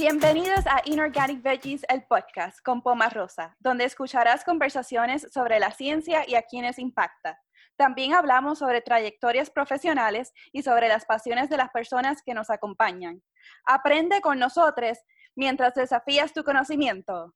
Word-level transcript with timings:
Bienvenidos 0.00 0.66
a 0.66 0.80
Inorganic 0.86 1.42
Veggies, 1.42 1.84
el 1.90 2.04
podcast 2.04 2.58
con 2.64 2.80
Poma 2.80 3.10
Rosa, 3.10 3.54
donde 3.60 3.84
escucharás 3.84 4.44
conversaciones 4.44 5.28
sobre 5.30 5.60
la 5.60 5.72
ciencia 5.72 6.24
y 6.26 6.36
a 6.36 6.42
quienes 6.42 6.78
impacta. 6.78 7.38
También 7.76 8.14
hablamos 8.14 8.60
sobre 8.60 8.80
trayectorias 8.80 9.50
profesionales 9.50 10.32
y 10.52 10.62
sobre 10.62 10.88
las 10.88 11.04
pasiones 11.04 11.50
de 11.50 11.58
las 11.58 11.68
personas 11.68 12.22
que 12.22 12.32
nos 12.32 12.48
acompañan. 12.48 13.22
Aprende 13.66 14.22
con 14.22 14.38
nosotros 14.38 14.96
mientras 15.36 15.74
desafías 15.74 16.32
tu 16.32 16.44
conocimiento. 16.44 17.34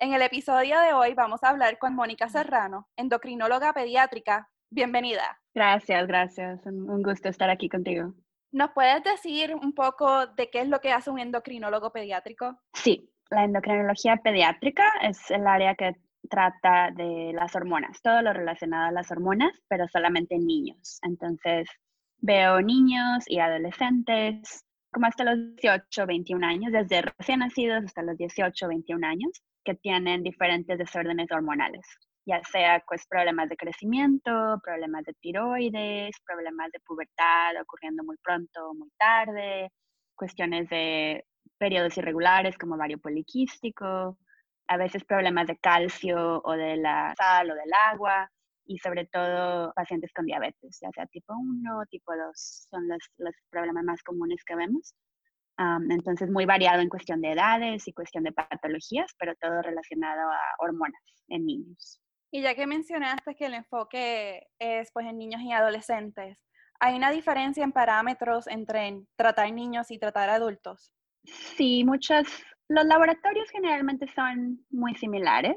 En 0.00 0.14
el 0.14 0.22
episodio 0.22 0.80
de 0.80 0.94
hoy 0.94 1.14
vamos 1.14 1.44
a 1.44 1.50
hablar 1.50 1.78
con 1.78 1.94
Mónica 1.94 2.28
Serrano, 2.28 2.88
endocrinóloga 2.96 3.72
pediátrica. 3.72 4.50
Bienvenida. 4.68 5.40
Gracias, 5.54 6.08
gracias. 6.08 6.66
Un 6.66 7.04
gusto 7.04 7.28
estar 7.28 7.50
aquí 7.50 7.68
contigo. 7.68 8.14
¿Nos 8.54 8.70
puedes 8.70 9.02
decir 9.02 9.52
un 9.52 9.72
poco 9.72 10.28
de 10.28 10.48
qué 10.48 10.60
es 10.60 10.68
lo 10.68 10.80
que 10.80 10.92
hace 10.92 11.10
un 11.10 11.18
endocrinólogo 11.18 11.90
pediátrico? 11.90 12.56
Sí, 12.72 13.10
la 13.28 13.42
endocrinología 13.42 14.16
pediátrica 14.18 14.84
es 15.02 15.28
el 15.32 15.44
área 15.48 15.74
que 15.74 15.96
trata 16.30 16.92
de 16.92 17.32
las 17.34 17.56
hormonas, 17.56 18.00
todo 18.00 18.22
lo 18.22 18.32
relacionado 18.32 18.86
a 18.86 18.92
las 18.92 19.10
hormonas, 19.10 19.50
pero 19.66 19.88
solamente 19.88 20.36
en 20.36 20.46
niños. 20.46 21.00
Entonces, 21.02 21.68
veo 22.18 22.60
niños 22.60 23.24
y 23.26 23.40
adolescentes 23.40 24.64
como 24.92 25.06
hasta 25.06 25.24
los 25.24 25.56
18, 25.56 26.06
21 26.06 26.46
años, 26.46 26.72
desde 26.72 27.02
recién 27.02 27.40
nacidos 27.40 27.84
hasta 27.84 28.02
los 28.02 28.16
18, 28.16 28.68
21 28.68 29.04
años, 29.04 29.42
que 29.64 29.74
tienen 29.74 30.22
diferentes 30.22 30.78
desórdenes 30.78 31.28
hormonales, 31.32 31.84
ya 32.26 32.42
sea 32.44 32.82
pues 32.86 33.06
problemas 33.06 33.48
de 33.48 33.56
crecimiento, 33.56 34.60
problemas 34.62 35.04
de 35.04 35.14
tiroides, 35.14 36.16
problemas 36.24 36.70
de 36.72 36.80
pubertad 36.80 37.60
ocurriendo 37.60 38.02
muy 38.04 38.16
pronto 38.22 38.70
o 38.70 38.74
muy 38.74 38.90
tarde, 38.98 39.70
cuestiones 40.14 40.68
de 40.70 41.26
periodos 41.58 41.96
irregulares 41.98 42.56
como 42.56 42.76
vario 42.76 42.98
poliquístico, 42.98 44.18
a 44.68 44.76
veces 44.76 45.04
problemas 45.04 45.46
de 45.46 45.58
calcio 45.58 46.40
o 46.44 46.52
de 46.52 46.76
la 46.76 47.14
sal 47.16 47.50
o 47.50 47.54
del 47.54 47.72
agua 47.90 48.30
y 48.66 48.78
sobre 48.78 49.06
todo 49.06 49.72
pacientes 49.74 50.10
con 50.14 50.24
diabetes, 50.24 50.78
ya 50.80 50.88
sea 50.94 51.06
tipo 51.06 51.34
1 51.34 51.84
tipo 51.90 52.16
2, 52.16 52.66
son 52.70 52.88
los, 52.88 52.98
los 53.18 53.34
problemas 53.50 53.84
más 53.84 54.02
comunes 54.02 54.42
que 54.44 54.56
vemos. 54.56 54.94
entonces, 55.90 56.30
muy 56.30 56.46
variado 56.46 56.80
en 56.80 56.88
cuestión 56.88 57.20
de 57.20 57.32
edades 57.32 57.86
y 57.86 57.92
cuestión 57.92 58.24
de 58.24 58.32
patologías, 58.32 59.12
pero 59.18 59.34
todo 59.36 59.62
relacionado 59.62 60.30
a 60.30 60.40
hormonas 60.58 61.02
en 61.28 61.44
niños. 61.46 62.00
Y 62.34 62.42
ya 62.42 62.56
que 62.56 62.66
mencionaste 62.66 63.36
que 63.36 63.46
el 63.46 63.54
enfoque 63.54 64.48
es 64.58 64.90
pues, 64.90 65.06
en 65.06 65.18
niños 65.18 65.40
y 65.40 65.52
adolescentes, 65.52 66.36
¿hay 66.80 66.96
una 66.96 67.12
diferencia 67.12 67.62
en 67.62 67.70
parámetros 67.70 68.48
entre 68.48 69.02
tratar 69.14 69.52
niños 69.52 69.88
y 69.92 70.00
tratar 70.00 70.28
adultos? 70.30 70.92
Sí, 71.22 71.84
muchas, 71.84 72.26
los 72.66 72.86
laboratorios 72.86 73.48
generalmente 73.50 74.08
son 74.16 74.66
muy 74.70 74.96
similares, 74.96 75.56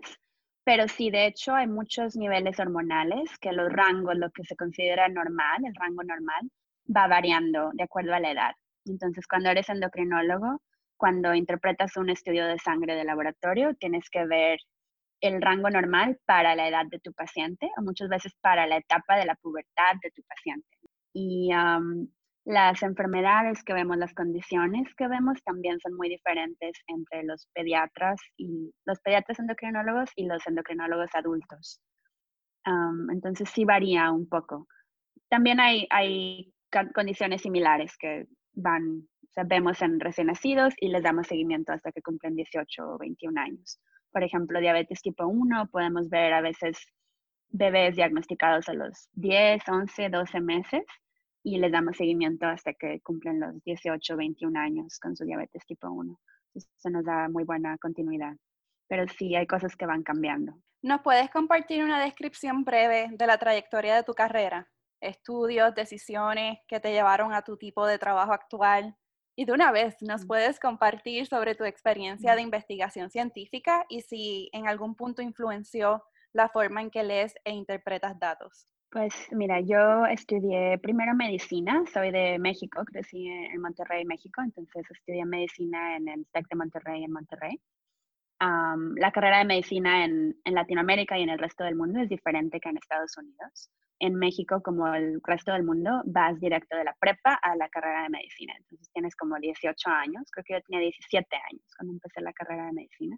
pero 0.64 0.88
sí, 0.88 1.10
de 1.10 1.26
hecho, 1.26 1.56
hay 1.56 1.66
muchos 1.66 2.16
niveles 2.16 2.60
hormonales 2.60 3.36
que 3.40 3.54
los 3.54 3.74
rangos, 3.74 4.16
lo 4.16 4.30
que 4.30 4.44
se 4.44 4.56
considera 4.56 5.10
normal, 5.10 5.66
el 5.66 5.74
rango 5.74 6.04
normal, 6.04 6.52
va 6.96 7.08
variando 7.08 7.72
de 7.74 7.86
acuerdo 7.86 8.14
a 8.14 8.20
la 8.20 8.30
edad. 8.30 8.52
Entonces, 8.86 9.26
cuando 9.26 9.50
eres 9.50 9.68
endocrinólogo, 9.70 10.62
cuando 10.96 11.34
interpretas 11.34 11.98
un 11.98 12.12
estudio 12.12 12.46
de 12.46 12.60
sangre 12.60 12.94
de 12.94 13.04
laboratorio, 13.04 13.74
tienes 13.74 14.12
que 14.12 14.28
ver 14.28 14.60
el 15.22 15.42
rango 15.42 15.70
normal 15.70 16.20
para 16.26 16.56
la 16.56 16.68
edad 16.68 16.86
de 16.90 17.00
tu 17.00 17.14
paciente 17.14 17.70
o 17.78 17.82
muchas 17.82 18.10
veces 18.10 18.34
para 18.42 18.68
la 18.68 18.78
etapa 18.78 19.18
de 19.18 19.26
la 19.26 19.36
pubertad 19.36 19.96
de 20.02 20.12
tu 20.12 20.22
paciente. 20.24 20.78
Y 21.14 21.52
las 22.46 22.82
enfermedades 22.82 23.64
que 23.64 23.74
vemos, 23.74 23.98
las 23.98 24.14
condiciones 24.14 24.94
que 24.96 25.08
vemos 25.08 25.44
también 25.44 25.80
son 25.80 25.96
muy 25.96 26.08
diferentes 26.08 26.78
entre 26.88 27.24
los 27.24 27.48
pediatras 27.54 28.22
y 28.38 28.72
los 28.86 29.00
pediatras 29.02 29.40
endocrinólogos 29.40 30.12
y 30.16 30.26
los 30.28 30.46
endocrinólogos 30.48 31.10
adultos. 31.14 31.82
entonces 33.12 33.50
sí 33.50 33.66
varía 33.66 34.12
un 34.12 34.30
poco. 34.30 34.68
También 35.30 35.60
hay, 35.60 35.88
hay 35.90 36.54
condiciones 36.94 37.42
similares 37.42 37.98
que 37.98 38.28
van, 38.54 39.08
o 39.36 39.42
vemos 39.46 39.82
en 39.82 40.00
recién 40.00 40.28
nacidos 40.28 40.74
y 40.80 40.90
les 40.90 41.04
damos 41.04 41.28
seguimiento 41.28 41.74
hasta 41.74 41.92
que 41.92 42.02
cumplen 42.02 42.36
18 42.36 42.82
o 42.82 42.98
21 42.98 43.42
años. 43.42 43.80
Por 44.18 44.24
ejemplo, 44.24 44.60
diabetes 44.60 45.04
tipo 45.04 45.28
1, 45.28 45.68
podemos 45.68 46.10
ver 46.10 46.34
a 46.34 46.42
veces 46.42 46.76
bebés 47.50 47.96
diagnosticados 47.96 48.68
a 48.68 48.74
los 48.74 49.10
10, 49.14 49.62
11, 49.70 50.10
12 50.10 50.42
meses 50.42 50.84
y 51.44 51.60
les 51.60 51.72
damos 51.72 51.98
seguimiento 51.98 52.48
hasta 52.48 52.74
que 52.74 53.00
cumplen 53.02 53.40
los 53.40 53.64
18, 53.64 54.18
21 54.18 54.60
años 54.60 54.98
con 55.00 55.16
su 55.16 55.24
diabetes 55.24 55.64
tipo 55.68 55.92
1. 55.92 56.20
Eso 56.56 56.90
nos 56.90 57.06
da 57.06 57.30
muy 57.30 57.44
buena 57.44 57.78
continuidad. 57.78 58.36
Pero 58.88 59.08
sí, 59.08 59.36
hay 59.36 59.46
cosas 59.46 59.76
que 59.76 59.86
van 59.86 60.02
cambiando. 60.02 60.54
¿Nos 60.82 61.02
puedes 61.04 61.30
compartir 61.30 61.84
una 61.84 62.04
descripción 62.04 62.64
breve 62.64 63.10
de 63.12 63.28
la 63.28 63.38
trayectoria 63.38 63.98
de 63.98 64.04
tu 64.04 64.16
carrera? 64.16 64.68
Estudios, 65.00 65.76
decisiones 65.76 66.58
que 66.68 66.80
te 66.80 66.92
llevaron 66.92 67.36
a 67.36 67.44
tu 67.44 67.56
tipo 67.56 67.86
de 67.86 68.00
trabajo 68.00 68.34
actual. 68.34 68.98
Y 69.40 69.46
de 69.46 69.54
una 69.54 69.72
vez, 69.72 70.02
¿nos 70.02 70.26
puedes 70.26 70.60
compartir 70.60 71.28
sobre 71.28 71.54
tu 71.54 71.64
experiencia 71.64 72.34
de 72.34 72.42
investigación 72.42 73.12
científica 73.12 73.86
y 73.88 74.02
si 74.02 74.50
en 74.52 74.68
algún 74.68 74.96
punto 74.96 75.22
influenció 75.22 76.04
la 76.34 76.50
forma 76.50 76.82
en 76.82 76.90
que 76.90 77.04
lees 77.04 77.36
e 77.46 77.52
interpretas 77.52 78.18
datos? 78.18 78.66
Pues 78.90 79.14
mira, 79.32 79.62
yo 79.62 80.08
estudié 80.08 80.80
primero 80.80 81.14
medicina, 81.14 81.84
soy 81.94 82.10
de 82.10 82.40
México, 82.40 82.84
crecí 82.84 83.28
en 83.28 83.62
Monterrey, 83.62 84.06
México, 84.06 84.42
entonces 84.42 84.84
estudié 84.90 85.24
medicina 85.24 85.98
en 85.98 86.08
el 86.08 86.26
TEC 86.34 86.48
de 86.50 86.56
Monterrey, 86.56 87.04
en 87.04 87.12
Monterrey. 87.12 87.62
la 88.40 89.12
carrera 89.12 89.38
de 89.38 89.46
medicina 89.46 90.04
en, 90.04 90.36
en, 90.46 90.54
Latinoamérica 90.56 91.16
y 91.16 91.22
en 91.22 91.30
el 91.30 91.38
resto 91.38 91.64
del 91.64 91.76
mundo 91.76 92.00
es 92.00 92.10
diferente 92.10 92.60
que 92.60 92.70
en 92.70 92.78
Estados 92.78 93.16
Unidos. 93.20 93.70
En 94.00 94.16
México, 94.16 94.62
como 94.62 94.88
el 94.94 95.20
resto 95.24 95.54
del 95.54 95.64
mundo, 95.64 96.04
vas 96.06 96.40
directo 96.40 96.78
de 96.78 96.84
la 96.84 96.96
prepa 97.00 97.34
a 97.42 97.56
la 97.56 97.68
carrera 97.70 98.04
de 98.04 98.10
medicina. 98.10 98.54
Entonces 98.58 98.90
tienes 98.94 99.16
como 99.16 99.38
18 99.38 99.90
años, 99.90 100.24
creo 100.32 100.44
que 100.46 100.54
yo 100.54 100.62
tenía 100.62 100.82
17 100.82 101.36
años 101.36 101.64
cuando 101.76 101.94
empecé 101.94 102.22
la 102.22 102.34
carrera 102.34 102.68
de 102.68 102.74
medicina. 102.74 103.18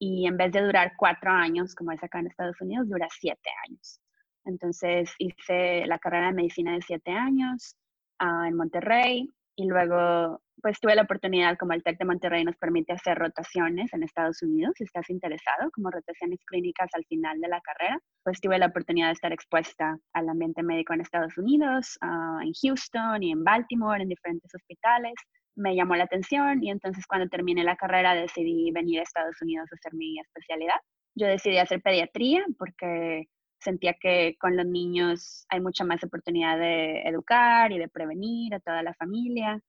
Y 0.00 0.26
en 0.26 0.36
vez 0.36 0.52
de 0.52 0.62
durar 0.62 0.92
cuatro 0.96 1.30
años, 1.30 1.74
como 1.74 1.92
es 1.92 2.02
acá 2.02 2.20
en 2.20 2.28
Estados 2.28 2.60
Unidos, 2.60 2.88
dura 2.88 3.08
siete 3.10 3.50
años. 3.68 4.00
Entonces 4.44 5.10
hice 5.18 5.86
la 5.86 5.98
carrera 5.98 6.28
de 6.28 6.34
medicina 6.34 6.72
de 6.74 6.82
siete 6.82 7.12
años 7.12 7.76
ah, 8.18 8.46
en 8.48 8.56
Monterrey 8.56 9.28
y 9.56 9.66
luego 9.66 10.40
pues 10.62 10.80
tuve 10.80 10.94
la 10.94 11.02
oportunidad, 11.02 11.56
como 11.58 11.72
el 11.72 11.82
TEC 11.82 11.98
de 11.98 12.04
Monterrey 12.04 12.44
nos 12.44 12.56
permite 12.56 12.92
hacer 12.92 13.18
rotaciones 13.18 13.92
en 13.92 14.02
Estados 14.02 14.42
Unidos, 14.42 14.74
si 14.76 14.84
estás 14.84 15.08
interesado, 15.10 15.70
como 15.72 15.90
rotaciones 15.90 16.38
clínicas 16.46 16.88
al 16.94 17.04
final 17.06 17.40
de 17.40 17.48
la 17.48 17.60
carrera, 17.60 17.98
pues 18.24 18.40
tuve 18.40 18.58
la 18.58 18.66
oportunidad 18.66 19.08
de 19.08 19.12
estar 19.12 19.32
expuesta 19.32 19.98
al 20.12 20.28
ambiente 20.28 20.62
médico 20.62 20.92
en 20.94 21.00
Estados 21.00 21.36
Unidos, 21.38 21.98
ah, 22.00 22.40
en 22.42 22.52
Houston 22.52 23.22
y 23.22 23.32
en 23.32 23.44
Baltimore, 23.44 24.02
en 24.02 24.08
diferentes 24.08 24.52
hospitales. 24.54 25.14
Me 25.56 25.74
llamó 25.74 25.96
la 25.96 26.04
atención 26.04 26.62
y 26.62 26.70
entonces 26.70 27.06
cuando 27.06 27.28
terminé 27.28 27.64
la 27.64 27.76
carrera 27.76 28.14
decidí 28.14 28.70
venir 28.70 29.00
a 29.00 29.02
Estados 29.02 29.40
Unidos 29.42 29.68
a 29.72 29.76
hacer 29.76 29.94
mi 29.94 30.18
especialidad. 30.20 30.76
Yo 31.14 31.26
decidí 31.26 31.58
hacer 31.58 31.82
pediatría 31.82 32.44
porque 32.58 33.26
sentía 33.60 33.94
que 33.94 34.36
con 34.38 34.56
los 34.56 34.66
niños 34.66 35.44
hay 35.48 35.60
mucha 35.60 35.84
más 35.84 36.02
oportunidad 36.04 36.58
de 36.58 37.02
educar 37.02 37.72
y 37.72 37.78
de 37.78 37.88
prevenir 37.88 38.54
a 38.54 38.60
toda 38.60 38.82
la 38.82 38.94
familia. 38.94 39.60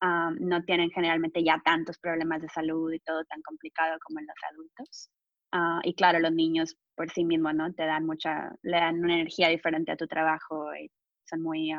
No 0.00 0.62
tienen 0.64 0.90
generalmente 0.90 1.42
ya 1.42 1.60
tantos 1.64 1.98
problemas 1.98 2.40
de 2.42 2.48
salud 2.48 2.92
y 2.92 3.00
todo 3.00 3.24
tan 3.24 3.42
complicado 3.42 3.98
como 4.04 4.20
en 4.20 4.26
los 4.26 4.36
adultos. 4.52 5.10
Ah, 5.52 5.80
y 5.82 5.94
claro, 5.94 6.20
los 6.20 6.32
niños 6.32 6.76
por 6.94 7.10
sí 7.10 7.24
mismos, 7.24 7.54
¿no? 7.54 7.72
Te 7.72 7.86
dan 7.86 8.06
mucha, 8.06 8.52
le 8.62 8.76
dan 8.78 9.02
una 9.02 9.14
energía 9.14 9.48
diferente 9.48 9.92
a 9.92 9.96
tu 9.96 10.06
trabajo 10.06 10.74
y 10.74 10.90
son 11.24 11.42
muy 11.42 11.72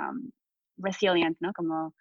resilient, 0.78 1.38
¿no? 1.40 1.54
Como, 1.54 1.94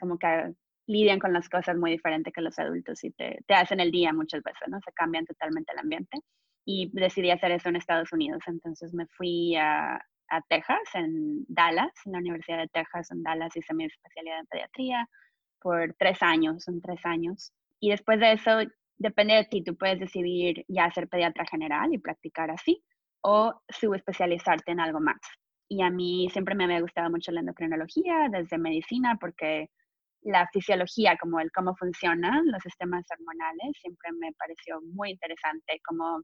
como 0.00 0.18
que 0.18 0.54
lidian 0.86 1.18
con 1.18 1.32
las 1.32 1.48
cosas 1.48 1.76
muy 1.76 1.92
diferente 1.92 2.32
que 2.32 2.40
los 2.40 2.58
adultos 2.58 3.04
y 3.04 3.12
te, 3.12 3.38
te 3.46 3.54
hacen 3.54 3.80
el 3.80 3.90
día 3.90 4.12
muchas 4.12 4.42
veces, 4.42 4.68
¿no? 4.68 4.78
Se 4.84 4.92
cambian 4.92 5.26
totalmente 5.26 5.72
el 5.72 5.78
ambiente 5.78 6.18
y 6.64 6.90
decidí 6.92 7.30
hacer 7.30 7.52
eso 7.52 7.68
en 7.68 7.76
Estados 7.76 8.12
Unidos. 8.12 8.42
Entonces 8.46 8.92
me 8.94 9.06
fui 9.06 9.56
a, 9.56 10.00
a 10.32 10.40
Texas, 10.48 10.80
en 10.94 11.44
Dallas, 11.46 11.92
en 12.06 12.12
la 12.12 12.18
Universidad 12.18 12.58
de 12.58 12.68
Texas, 12.68 13.10
en 13.10 13.22
Dallas, 13.22 13.54
hice 13.54 13.74
mi 13.74 13.84
especialidad 13.84 14.40
en 14.40 14.46
pediatría 14.46 15.08
por 15.60 15.94
tres 15.98 16.22
años, 16.22 16.64
son 16.64 16.80
tres 16.80 17.04
años. 17.04 17.52
Y 17.80 17.90
después 17.90 18.18
de 18.18 18.32
eso, 18.32 18.60
depende 18.96 19.34
de 19.34 19.44
ti, 19.44 19.62
tú 19.62 19.76
puedes 19.76 20.00
decidir 20.00 20.64
ya 20.68 20.90
ser 20.90 21.06
pediatra 21.08 21.44
general 21.44 21.92
y 21.92 21.98
practicar 21.98 22.50
así, 22.50 22.82
o 23.20 23.60
subespecializarte 23.68 24.72
en 24.72 24.80
algo 24.80 25.00
más. 25.00 25.20
Y 25.68 25.82
a 25.82 25.90
mí 25.90 26.28
siempre 26.32 26.54
me 26.54 26.64
había 26.64 26.80
gustado 26.80 27.10
mucho 27.10 27.30
la 27.30 27.40
endocrinología, 27.40 28.28
desde 28.30 28.56
medicina, 28.56 29.18
porque 29.20 29.68
la 30.22 30.48
fisiología, 30.48 31.18
como 31.18 31.40
el 31.40 31.52
cómo 31.52 31.76
funcionan 31.76 32.46
los 32.46 32.62
sistemas 32.62 33.04
hormonales, 33.10 33.76
siempre 33.82 34.12
me 34.18 34.32
pareció 34.32 34.80
muy 34.94 35.10
interesante, 35.10 35.78
como 35.84 36.22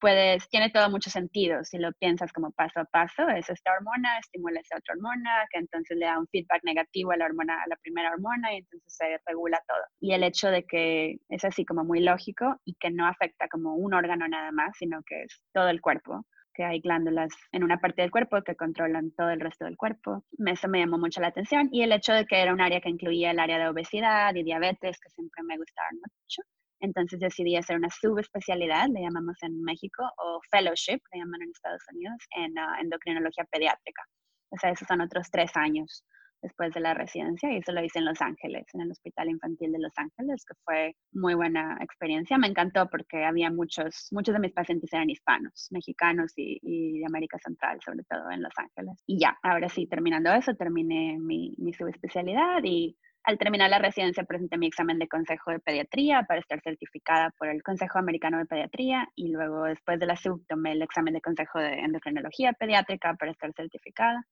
puedes, 0.00 0.48
tiene 0.48 0.70
todo 0.70 0.90
mucho 0.90 1.10
sentido 1.10 1.62
si 1.64 1.78
lo 1.78 1.92
piensas 1.92 2.32
como 2.32 2.50
paso 2.52 2.80
a 2.80 2.84
paso, 2.84 3.28
es 3.28 3.48
esta 3.48 3.72
hormona, 3.72 4.18
estimula 4.18 4.60
esa 4.60 4.76
otra 4.78 4.94
hormona, 4.94 5.46
que 5.50 5.58
entonces 5.58 5.96
le 5.96 6.06
da 6.06 6.18
un 6.18 6.26
feedback 6.28 6.62
negativo 6.64 7.12
a 7.12 7.16
la 7.16 7.26
hormona, 7.26 7.54
a 7.62 7.68
la 7.68 7.76
primera 7.76 8.12
hormona 8.12 8.52
y 8.54 8.58
entonces 8.58 8.94
se 8.94 9.20
regula 9.26 9.62
todo. 9.68 9.82
Y 10.00 10.12
el 10.12 10.24
hecho 10.24 10.50
de 10.50 10.64
que 10.64 11.18
es 11.28 11.44
así 11.44 11.64
como 11.64 11.84
muy 11.84 12.00
lógico 12.00 12.60
y 12.64 12.74
que 12.74 12.90
no 12.90 13.06
afecta 13.06 13.48
como 13.48 13.74
un 13.74 13.94
órgano 13.94 14.26
nada 14.28 14.52
más, 14.52 14.76
sino 14.78 15.02
que 15.06 15.22
es 15.22 15.42
todo 15.52 15.68
el 15.68 15.80
cuerpo 15.80 16.24
que 16.52 16.64
hay 16.64 16.80
glándulas 16.80 17.30
en 17.52 17.64
una 17.64 17.78
parte 17.80 18.02
del 18.02 18.10
cuerpo 18.10 18.42
que 18.42 18.56
controlan 18.56 19.12
todo 19.12 19.30
el 19.30 19.40
resto 19.40 19.64
del 19.64 19.76
cuerpo. 19.76 20.24
Eso 20.46 20.68
me 20.68 20.80
llamó 20.80 20.98
mucho 20.98 21.20
la 21.20 21.28
atención 21.28 21.68
y 21.72 21.82
el 21.82 21.92
hecho 21.92 22.12
de 22.12 22.26
que 22.26 22.40
era 22.40 22.52
un 22.52 22.60
área 22.60 22.80
que 22.80 22.90
incluía 22.90 23.30
el 23.30 23.38
área 23.38 23.58
de 23.58 23.68
obesidad 23.68 24.34
y 24.34 24.42
diabetes, 24.42 24.98
que 25.00 25.10
siempre 25.10 25.42
me 25.44 25.56
gustaron 25.56 26.00
mucho. 26.00 26.42
Entonces 26.80 27.20
decidí 27.20 27.56
hacer 27.56 27.76
una 27.76 27.90
subespecialidad, 27.90 28.88
le 28.88 29.02
llamamos 29.02 29.36
en 29.42 29.62
México, 29.62 30.02
o 30.18 30.40
fellowship, 30.50 31.00
le 31.12 31.20
llaman 31.20 31.42
en 31.42 31.50
Estados 31.50 31.82
Unidos, 31.92 32.18
en 32.36 32.58
ah, 32.58 32.78
endocrinología 32.80 33.44
pediátrica. 33.44 34.02
O 34.50 34.56
sea, 34.58 34.70
esos 34.70 34.88
son 34.88 35.00
otros 35.00 35.30
tres 35.30 35.56
años 35.56 36.04
después 36.42 36.72
de 36.72 36.80
la 36.80 36.94
residencia 36.94 37.52
y 37.52 37.58
eso 37.58 37.72
lo 37.72 37.84
hice 37.84 37.98
en 37.98 38.06
Los 38.06 38.20
Ángeles, 38.20 38.66
en 38.72 38.80
el 38.80 38.90
Hospital 38.90 39.28
Infantil 39.28 39.72
de 39.72 39.78
Los 39.78 39.92
Ángeles, 39.96 40.44
que 40.46 40.54
fue 40.64 40.96
muy 41.12 41.34
buena 41.34 41.76
experiencia. 41.80 42.38
Me 42.38 42.46
encantó 42.46 42.88
porque 42.88 43.24
había 43.24 43.50
muchos, 43.50 44.08
muchos 44.10 44.32
de 44.32 44.40
mis 44.40 44.52
pacientes 44.52 44.92
eran 44.92 45.10
hispanos, 45.10 45.68
mexicanos 45.70 46.32
y, 46.36 46.98
de 46.98 47.06
América 47.06 47.38
Central, 47.38 47.78
sobre 47.84 48.04
todo 48.04 48.30
en 48.30 48.42
Los 48.42 48.52
Ángeles. 48.56 49.02
Y 49.06 49.20
ya, 49.20 49.38
ahora 49.42 49.68
sí, 49.68 49.86
terminando 49.86 50.32
eso, 50.32 50.54
terminé 50.54 51.18
mi, 51.18 51.54
mi 51.58 51.72
subespecialidad 51.72 52.62
y 52.64 52.96
al 53.24 53.38
terminar 53.38 53.70
la 53.70 53.78
residencia 53.78 54.24
presenté 54.24 54.56
mi 54.56 54.66
examen 54.66 54.98
de 54.98 55.08
consejo 55.08 55.50
de 55.50 55.60
pediatría 55.60 56.22
para 56.24 56.40
estar 56.40 56.60
certificada 56.62 57.30
por 57.38 57.48
el 57.48 57.62
Consejo 57.62 57.98
Americano 57.98 58.38
de 58.38 58.46
Pediatría 58.46 59.08
y 59.14 59.28
luego 59.28 59.64
después 59.64 59.98
de 60.00 60.06
la 60.06 60.16
sub 60.16 60.44
tomé 60.48 60.72
el 60.72 60.82
examen 60.82 61.14
de 61.14 61.20
consejo 61.20 61.58
de 61.58 61.80
endocrinología 61.80 62.52
pediátrica 62.54 63.14
para 63.14 63.32
estar 63.32 63.52
certificada 63.54 64.24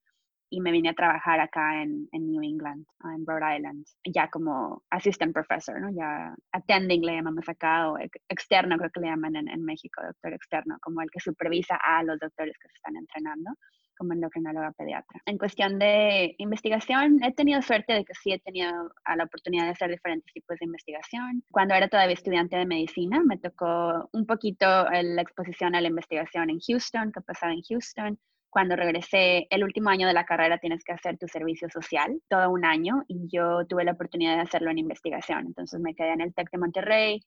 y 0.50 0.60
me 0.60 0.72
vine 0.72 0.88
a 0.88 0.94
trabajar 0.94 1.40
acá 1.40 1.82
en, 1.82 2.08
New 2.10 2.42
England, 2.42 2.86
en 3.04 3.26
Rhode 3.26 3.58
Island, 3.58 3.84
ya 4.04 4.28
como 4.30 4.82
assistant 4.88 5.34
professor, 5.34 5.78
¿no? 5.78 5.90
Ya 5.90 6.34
attending 6.52 7.04
le 7.04 7.16
llamamos 7.16 7.46
acá, 7.48 7.90
o 7.90 7.98
externo 8.28 8.78
creo 8.78 8.90
que 8.90 9.00
le 9.00 9.08
llaman 9.08 9.36
en, 9.36 9.48
en 9.48 9.62
México, 9.62 10.02
doctor 10.02 10.32
externo, 10.32 10.78
como 10.80 11.02
el 11.02 11.10
que 11.10 11.20
supervisa 11.20 11.76
a 11.76 12.02
los 12.02 12.18
doctores 12.18 12.56
que 12.58 12.68
se 12.68 12.74
están 12.76 12.96
entrenando 12.96 13.50
como 13.98 14.12
endocrinóloga 14.12 14.72
pediatra. 14.72 15.20
En 15.26 15.36
cuestión 15.36 15.78
de 15.78 16.34
investigación, 16.38 17.22
he 17.22 17.32
tenido 17.32 17.60
suerte 17.60 17.92
de 17.92 18.04
que 18.04 18.14
sí 18.14 18.32
he 18.32 18.38
tenido 18.38 18.70
la 19.16 19.24
oportunidad 19.24 19.64
de 19.64 19.70
hacer 19.70 19.90
diferentes 19.90 20.32
tipos 20.32 20.56
de 20.58 20.66
investigación. 20.66 21.42
Cuando 21.50 21.74
era 21.74 21.88
todavía 21.88 22.14
estudiante 22.14 22.56
de 22.56 22.64
medicina, 22.64 23.22
me 23.24 23.36
tocó 23.36 24.08
un 24.12 24.24
poquito 24.24 24.66
la 24.90 25.22
exposición 25.22 25.74
a 25.74 25.80
la 25.80 25.88
investigación 25.88 26.48
en 26.50 26.60
Houston, 26.60 27.12
que 27.12 27.20
pasaba 27.20 27.52
en 27.52 27.62
Houston. 27.62 28.18
Cuando 28.50 28.76
regresé, 28.76 29.46
el 29.50 29.64
último 29.64 29.90
año 29.90 30.06
de 30.06 30.14
la 30.14 30.24
carrera 30.24 30.58
tienes 30.58 30.82
que 30.82 30.92
hacer 30.92 31.18
tu 31.18 31.28
servicio 31.28 31.68
social, 31.68 32.22
todo 32.28 32.50
un 32.50 32.64
año, 32.64 33.04
y 33.08 33.28
yo 33.28 33.66
tuve 33.66 33.84
la 33.84 33.92
oportunidad 33.92 34.36
de 34.36 34.42
hacerlo 34.42 34.70
en 34.70 34.78
investigación. 34.78 35.46
Entonces 35.46 35.80
me 35.80 35.94
quedé 35.94 36.12
en 36.12 36.22
el 36.22 36.32
TEC 36.32 36.50
de 36.50 36.58
Monterrey, 36.58 37.20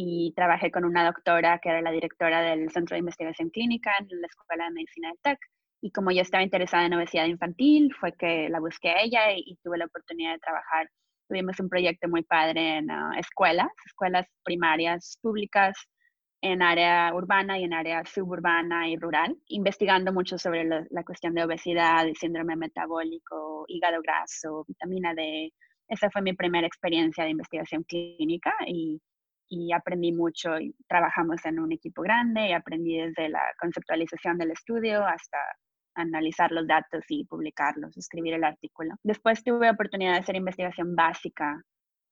y 0.00 0.32
trabajé 0.36 0.70
con 0.70 0.84
una 0.84 1.04
doctora 1.04 1.58
que 1.58 1.70
era 1.70 1.82
la 1.82 1.90
directora 1.90 2.40
del 2.40 2.70
Centro 2.70 2.94
de 2.94 3.00
Investigación 3.00 3.50
Clínica 3.50 3.90
en 3.98 4.20
la 4.20 4.28
Escuela 4.28 4.66
de 4.66 4.70
Medicina 4.70 5.08
del 5.08 5.18
TEC 5.22 5.40
y 5.80 5.90
como 5.92 6.10
yo 6.10 6.22
estaba 6.22 6.42
interesada 6.42 6.86
en 6.86 6.94
obesidad 6.94 7.26
infantil, 7.26 7.94
fue 7.98 8.12
que 8.12 8.48
la 8.48 8.60
busqué 8.60 8.90
a 8.90 9.02
ella 9.02 9.32
y, 9.36 9.56
tuve 9.62 9.78
la 9.78 9.86
oportunidad 9.86 10.32
de 10.32 10.38
trabajar. 10.40 10.88
Tuvimos 11.28 11.60
un 11.60 11.68
proyecto 11.68 12.08
muy 12.08 12.22
padre 12.22 12.78
en 12.78 12.90
ah, 12.90 13.12
escuelas, 13.18 13.68
escuelas 13.86 14.26
primarias 14.44 15.18
públicas 15.22 15.76
en 16.40 16.62
área 16.62 17.12
urbana 17.14 17.58
y 17.58 17.64
en 17.64 17.74
área 17.74 18.04
suburbana 18.06 18.88
y 18.88 18.96
rural, 18.96 19.36
investigando 19.48 20.12
mucho 20.12 20.38
sobre 20.38 20.64
la 20.64 21.04
cuestión 21.04 21.34
de 21.34 21.44
obesidad, 21.44 22.06
síndrome 22.14 22.56
metabólico, 22.56 23.64
hígado 23.68 24.00
graso, 24.02 24.64
vitamina 24.68 25.14
D. 25.14 25.52
Esa 25.88 26.10
fue 26.10 26.22
mi 26.22 26.34
primera 26.34 26.66
experiencia 26.66 27.24
de 27.24 27.30
investigación 27.30 27.82
clínica 27.84 28.54
y 28.66 29.00
y 29.48 29.72
aprendí 29.72 30.12
mucho 30.12 30.58
y 30.60 30.74
trabajamos 30.88 31.44
en 31.44 31.58
un 31.58 31.72
equipo 31.72 32.02
grande 32.02 32.48
y 32.48 32.52
aprendí 32.52 32.98
desde 32.98 33.28
la 33.28 33.42
conceptualización 33.58 34.38
del 34.38 34.50
estudio 34.50 35.04
hasta 35.04 35.38
analizar 35.98 36.52
los 36.52 36.66
datos 36.66 37.04
y 37.08 37.24
publicarlos, 37.24 37.96
escribir 37.96 38.34
el 38.34 38.44
artículo. 38.44 38.94
Después 39.02 39.42
tuve 39.42 39.70
oportunidad 39.70 40.12
de 40.12 40.18
hacer 40.20 40.36
investigación 40.36 40.94
básica 40.94 41.62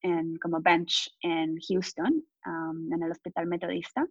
en, 0.03 0.37
como 0.37 0.61
bench 0.61 1.11
en 1.23 1.57
Houston, 1.69 2.23
um, 2.47 2.93
en 2.93 3.03
el 3.03 3.11
Hospital 3.11 3.47
Metodista. 3.47 4.07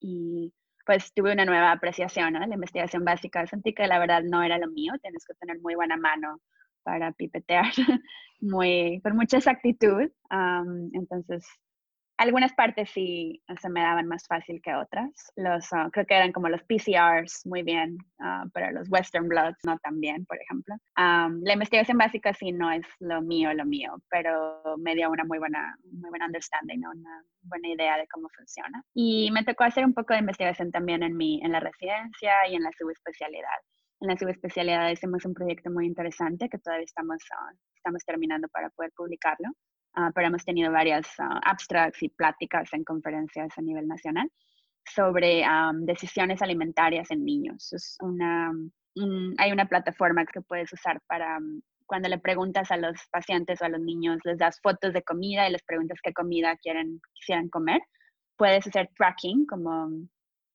Y 0.00 0.52
pues 0.84 1.12
tuve 1.14 1.32
una 1.32 1.46
nueva 1.46 1.72
apreciación, 1.72 2.34
¿no? 2.34 2.40
La 2.40 2.54
investigación 2.54 3.04
básica. 3.04 3.46
Sentí 3.46 3.72
que 3.72 3.86
la 3.86 3.98
verdad 3.98 4.22
no 4.22 4.42
era 4.42 4.58
lo 4.58 4.68
mío, 4.68 4.92
tienes 5.00 5.24
que 5.24 5.34
tener 5.34 5.60
muy 5.60 5.74
buena 5.74 5.96
mano 5.96 6.40
para 6.82 7.12
pipetear 7.12 7.64
muy, 8.40 9.00
con 9.02 9.16
mucha 9.16 9.38
exactitud. 9.38 10.10
Um, 10.30 10.90
entonces 10.92 11.46
algunas 12.16 12.52
partes 12.52 12.90
sí 12.90 13.42
se 13.60 13.68
me 13.68 13.80
daban 13.80 14.06
más 14.06 14.26
fácil 14.26 14.60
que 14.62 14.74
otras. 14.74 15.10
Los, 15.36 15.72
ah, 15.72 15.88
creo 15.92 16.06
que 16.06 16.14
eran 16.14 16.32
como 16.32 16.48
los 16.48 16.62
PCRs 16.62 17.46
muy 17.46 17.62
bien, 17.62 17.96
uh, 18.20 18.48
pero 18.52 18.70
los 18.72 18.88
Western 18.90 19.28
Bloods 19.28 19.58
no 19.64 19.78
tan 19.78 20.00
bien, 20.00 20.24
por 20.26 20.38
ejemplo. 20.40 20.76
la 20.96 21.52
investigación 21.52 21.98
básica 21.98 22.32
sí 22.32 22.52
no 22.52 22.70
es 22.70 22.86
lo 23.00 23.20
mío, 23.22 23.52
lo 23.54 23.64
mío, 23.64 23.96
pero 24.10 24.62
me 24.78 24.94
dio 24.94 25.10
una 25.10 25.24
muy 25.24 25.38
buena, 25.38 25.76
muy 25.92 26.10
buena 26.10 26.26
understanding, 26.26 26.78
una 26.78 27.22
buena 27.42 27.68
idea 27.68 27.96
de 27.96 28.06
cómo 28.08 28.28
funciona. 28.36 28.82
Y 28.94 29.30
me 29.32 29.44
tocó 29.44 29.64
hacer 29.64 29.84
un 29.84 29.94
poco 29.94 30.14
de 30.14 30.20
investigación 30.20 30.70
también 30.70 31.02
en, 31.02 31.16
mi, 31.16 31.40
en 31.42 31.52
la 31.52 31.60
residencia 31.60 32.48
y 32.48 32.54
en 32.54 32.62
la 32.62 32.70
subespecialidad. 32.78 33.58
En 34.00 34.08
la 34.08 34.16
subespecialidad 34.16 34.90
hicimos 34.90 35.24
un 35.24 35.34
proyecto 35.34 35.70
muy 35.70 35.86
interesante 35.86 36.48
que 36.48 36.58
todavía 36.58 36.84
estamos, 36.84 37.22
ah, 37.32 37.52
estamos 37.74 38.04
terminando 38.04 38.48
para 38.48 38.70
poder 38.70 38.92
publicarlo 38.96 39.50
Ah, 39.94 40.10
pero 40.14 40.26
hemos 40.26 40.44
tenido 40.44 40.72
varias 40.72 41.06
uh, 41.18 41.38
abstracts 41.42 42.02
y 42.02 42.08
pláticas 42.08 42.72
en 42.72 42.82
conferencias 42.82 43.56
a 43.56 43.62
nivel 43.62 43.86
nacional 43.86 44.28
sobre 44.86 45.44
decisiones 45.80 46.42
alimentarias 46.42 47.10
en 47.10 47.24
niños. 47.24 47.72
Es 47.72 47.96
una, 48.00 48.52
hay 49.38 49.52
una 49.52 49.66
plataforma 49.66 50.26
que 50.26 50.42
puedes 50.42 50.70
usar 50.72 51.00
para 51.06 51.38
cuando 51.86 52.08
le 52.08 52.18
preguntas 52.18 52.70
a 52.70 52.76
los 52.76 52.96
pacientes 53.10 53.60
o 53.60 53.64
a 53.64 53.68
los 53.68 53.80
niños, 53.80 54.18
les 54.24 54.38
das 54.38 54.60
fotos 54.60 54.92
de 54.92 55.02
comida 55.02 55.48
y 55.48 55.52
les 55.52 55.62
preguntas 55.62 55.98
qué 56.02 56.12
comida 56.12 56.56
quieren, 56.56 57.00
quisieran 57.14 57.48
comer. 57.48 57.80
Puedes 58.36 58.66
hacer 58.66 58.90
tracking, 58.96 59.46
como 59.46 59.90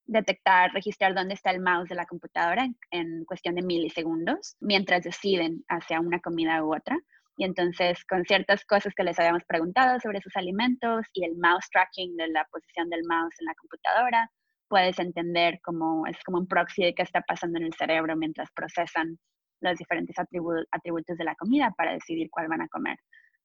detectar, 0.06 0.74
registrar 0.74 1.14
dónde 1.14 1.36
está 1.36 1.52
el 1.52 1.62
mouse 1.62 1.90
de 1.90 1.96
la 1.96 2.06
computadora 2.06 2.68
en 2.92 3.26
cuestión 3.26 3.56
de 3.56 3.62
milisegundos, 3.62 4.58
mientras 4.60 5.04
deciden 5.04 5.64
hacia 5.70 6.00
una 6.00 6.20
comida 6.20 6.64
u 6.64 6.76
otra. 6.76 6.98
Y 7.40 7.46
entonces, 7.46 8.04
con 8.04 8.26
ciertas 8.26 8.66
cosas 8.66 8.94
que 8.94 9.06
les 9.06 9.18
habíamos 9.18 9.46
preguntado 9.46 9.98
sobre 10.02 10.20
sus 10.20 10.36
alimentos 10.36 11.06
y 11.14 11.24
el 11.24 11.38
mouse 11.38 11.70
tracking 11.72 12.18
de 12.18 12.28
la 12.28 12.44
posición 12.52 12.90
del 12.90 13.06
mouse 13.08 13.34
en 13.40 13.46
la 13.46 13.56
computadora, 13.56 14.30
puedes 14.68 15.00
entender 15.00 15.58
cómo 15.64 16.06
es 16.06 16.18
como 16.26 16.40
un 16.40 16.48
proxy 16.50 16.84
de 16.84 16.94
qué 16.94 17.04
está 17.04 17.22
pasando 17.22 17.58
en 17.58 17.68
el 17.68 17.74
cerebro 17.76 18.18
mientras 18.18 18.50
procesan 18.54 19.18
los 19.62 19.78
diferentes 19.78 20.18
atributos 20.20 21.18
de 21.18 21.24
la 21.24 21.34
comida 21.36 21.74
para 21.78 21.94
decidir 21.94 22.28
cuál 22.30 22.50
van 22.50 22.62
a 22.62 22.68
comer. 22.68 22.98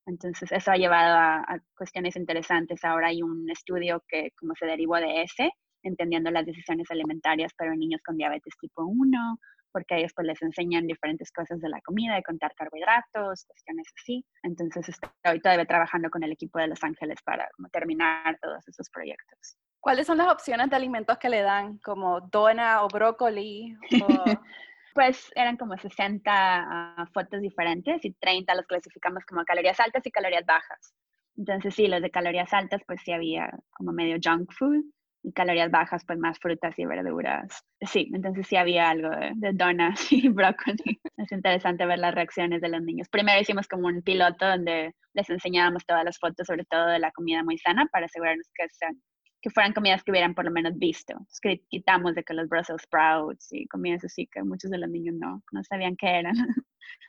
Entonces, 0.06 0.50
eso 0.50 0.72
ha 0.72 0.76
llevado 0.76 1.14
a, 1.14 1.36
a, 1.42 1.60
cuestiones 1.76 2.16
interesantes. 2.16 2.82
Ahora 2.82 3.08
hay 3.08 3.22
un 3.22 3.48
estudio 3.48 4.02
que 4.08 4.30
como 4.36 4.54
se 4.58 4.66
derivó 4.66 4.96
de 4.96 5.22
ese, 5.22 5.52
entendiendo 5.84 6.32
las 6.32 6.44
decisiones 6.44 6.90
alimentarias, 6.90 7.52
pero 7.56 7.72
en 7.72 7.78
niños 7.78 8.00
con 8.04 8.16
diabetes 8.16 8.54
tipo 8.60 8.84
1, 8.84 9.38
porque 9.74 9.96
ellos 9.96 10.12
pues 10.14 10.28
les 10.28 10.40
enseñan 10.40 10.86
diferentes 10.86 11.32
cosas 11.32 11.60
de 11.60 11.68
la 11.68 11.80
comida, 11.80 12.14
de 12.14 12.22
contar 12.22 12.54
carbohidratos, 12.54 13.44
cuestiones 13.44 13.88
así. 14.00 14.24
Entonces 14.44 14.88
estoy 14.88 15.40
todavía 15.40 15.66
trabajando 15.66 16.10
con 16.10 16.22
el 16.22 16.30
equipo 16.30 16.60
de 16.60 16.68
Los 16.68 16.82
Ángeles 16.84 17.18
para 17.24 17.48
terminar 17.72 18.38
todos 18.40 18.66
esos 18.68 18.88
proyectos. 18.88 19.56
¿Cuáles 19.80 20.06
son 20.06 20.18
las 20.18 20.32
opciones 20.32 20.70
de 20.70 20.76
alimentos 20.76 21.18
que 21.18 21.28
le 21.28 21.42
dan, 21.42 21.78
como 21.78 22.20
dona 22.20 22.84
o 22.84 22.88
brócoli? 22.88 23.76
pues 24.94 25.32
eran 25.34 25.56
como 25.56 25.76
60 25.76 26.30
ah, 26.30 27.06
fotos 27.12 27.40
diferentes 27.40 28.04
y 28.04 28.12
30 28.12 28.54
los 28.54 28.66
clasificamos 28.66 29.24
como 29.24 29.44
calorías 29.44 29.80
altas 29.80 30.06
y 30.06 30.12
calorías 30.12 30.46
bajas. 30.46 30.94
Entonces 31.36 31.74
sí, 31.74 31.88
los 31.88 32.00
de 32.00 32.12
calorías 32.12 32.52
altas 32.52 32.80
pues 32.86 33.00
sí 33.04 33.10
había 33.10 33.50
como 33.72 33.90
medio 33.90 34.18
junk 34.22 34.52
food 34.52 34.84
y 35.24 35.32
calorías 35.32 35.70
bajas, 35.70 36.04
pues 36.06 36.18
más 36.18 36.38
frutas 36.38 36.78
y 36.78 36.84
verduras. 36.84 37.64
Sí, 37.80 38.10
entonces 38.12 38.46
sí 38.46 38.56
había 38.56 38.90
algo 38.90 39.08
de, 39.08 39.52
donas 39.54 39.98
y 40.12 40.28
brócoli. 40.28 41.00
Es 41.16 41.32
interesante 41.32 41.86
ver 41.86 41.98
las 41.98 42.14
reacciones 42.14 42.60
de 42.60 42.68
los 42.68 42.82
niños. 42.82 43.08
Primero 43.08 43.40
hicimos 43.40 43.66
como 43.66 43.88
un 43.88 44.02
piloto 44.02 44.46
donde 44.46 44.94
les 45.14 45.30
enseñábamos 45.30 45.86
todas 45.86 46.04
las 46.04 46.18
fotos, 46.18 46.46
sobre 46.46 46.64
todo 46.66 46.86
de 46.86 46.98
la 46.98 47.10
comida 47.10 47.42
muy 47.42 47.56
sana, 47.56 47.86
para 47.86 48.04
asegurarnos 48.04 48.46
que, 48.54 48.68
sean, 48.68 49.00
que 49.40 49.48
fueran 49.48 49.72
comidas 49.72 50.04
que 50.04 50.10
hubieran 50.10 50.34
por 50.34 50.44
lo 50.44 50.50
menos 50.50 50.76
visto. 50.76 51.14
que 51.40 51.62
quitamos 51.70 52.14
de 52.14 52.22
que 52.22 52.34
los 52.34 52.48
Brussels 52.48 52.82
sprouts 52.82 53.50
y 53.50 53.66
comidas 53.68 54.04
así 54.04 54.26
que 54.26 54.42
muchos 54.42 54.70
de 54.70 54.78
los 54.78 54.90
niños 54.90 55.14
no, 55.18 55.42
no 55.52 55.64
sabían 55.64 55.96
qué 55.96 56.18
eran, 56.18 56.34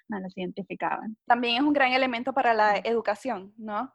no 0.08 0.20
los 0.22 0.38
identificaban. 0.38 1.18
También 1.28 1.58
es 1.58 1.62
un 1.64 1.74
gran 1.74 1.92
elemento 1.92 2.32
para 2.32 2.54
la 2.54 2.78
educación, 2.78 3.54
¿no? 3.58 3.94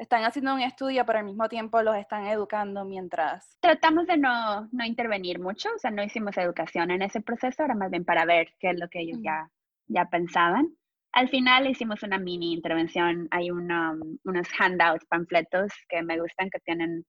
Están 0.00 0.24
haciendo 0.24 0.54
un 0.54 0.62
estudio, 0.62 1.04
pero 1.04 1.18
al 1.18 1.26
mismo 1.26 1.48
tiempo 1.48 1.82
los 1.82 1.94
están 1.96 2.26
educando 2.26 2.84
mientras. 2.86 3.56
Tratamos 3.60 4.06
de 4.06 4.16
no, 4.16 4.66
no 4.72 4.84
intervenir 4.84 5.38
mucho, 5.38 5.68
o 5.74 5.78
sea, 5.78 5.90
no 5.90 6.02
hicimos 6.02 6.36
educación 6.38 6.90
en 6.90 7.02
ese 7.02 7.20
proceso, 7.20 7.62
era 7.62 7.74
más 7.74 7.90
bien 7.90 8.04
para 8.04 8.24
ver 8.24 8.48
qué 8.58 8.70
es 8.70 8.78
lo 8.78 8.88
que 8.88 9.00
ellos 9.00 9.18
ya, 9.22 9.50
ya 9.88 10.06
pensaban. 10.06 10.74
Al 11.12 11.28
final 11.28 11.68
hicimos 11.68 12.02
una 12.02 12.18
mini 12.18 12.54
intervención, 12.54 13.28
hay 13.30 13.50
unos 13.50 14.48
handouts, 14.58 15.04
panfletos 15.06 15.70
que 15.88 16.02
me 16.02 16.18
gustan, 16.18 16.48
que 16.48 16.60
tienen, 16.60 17.04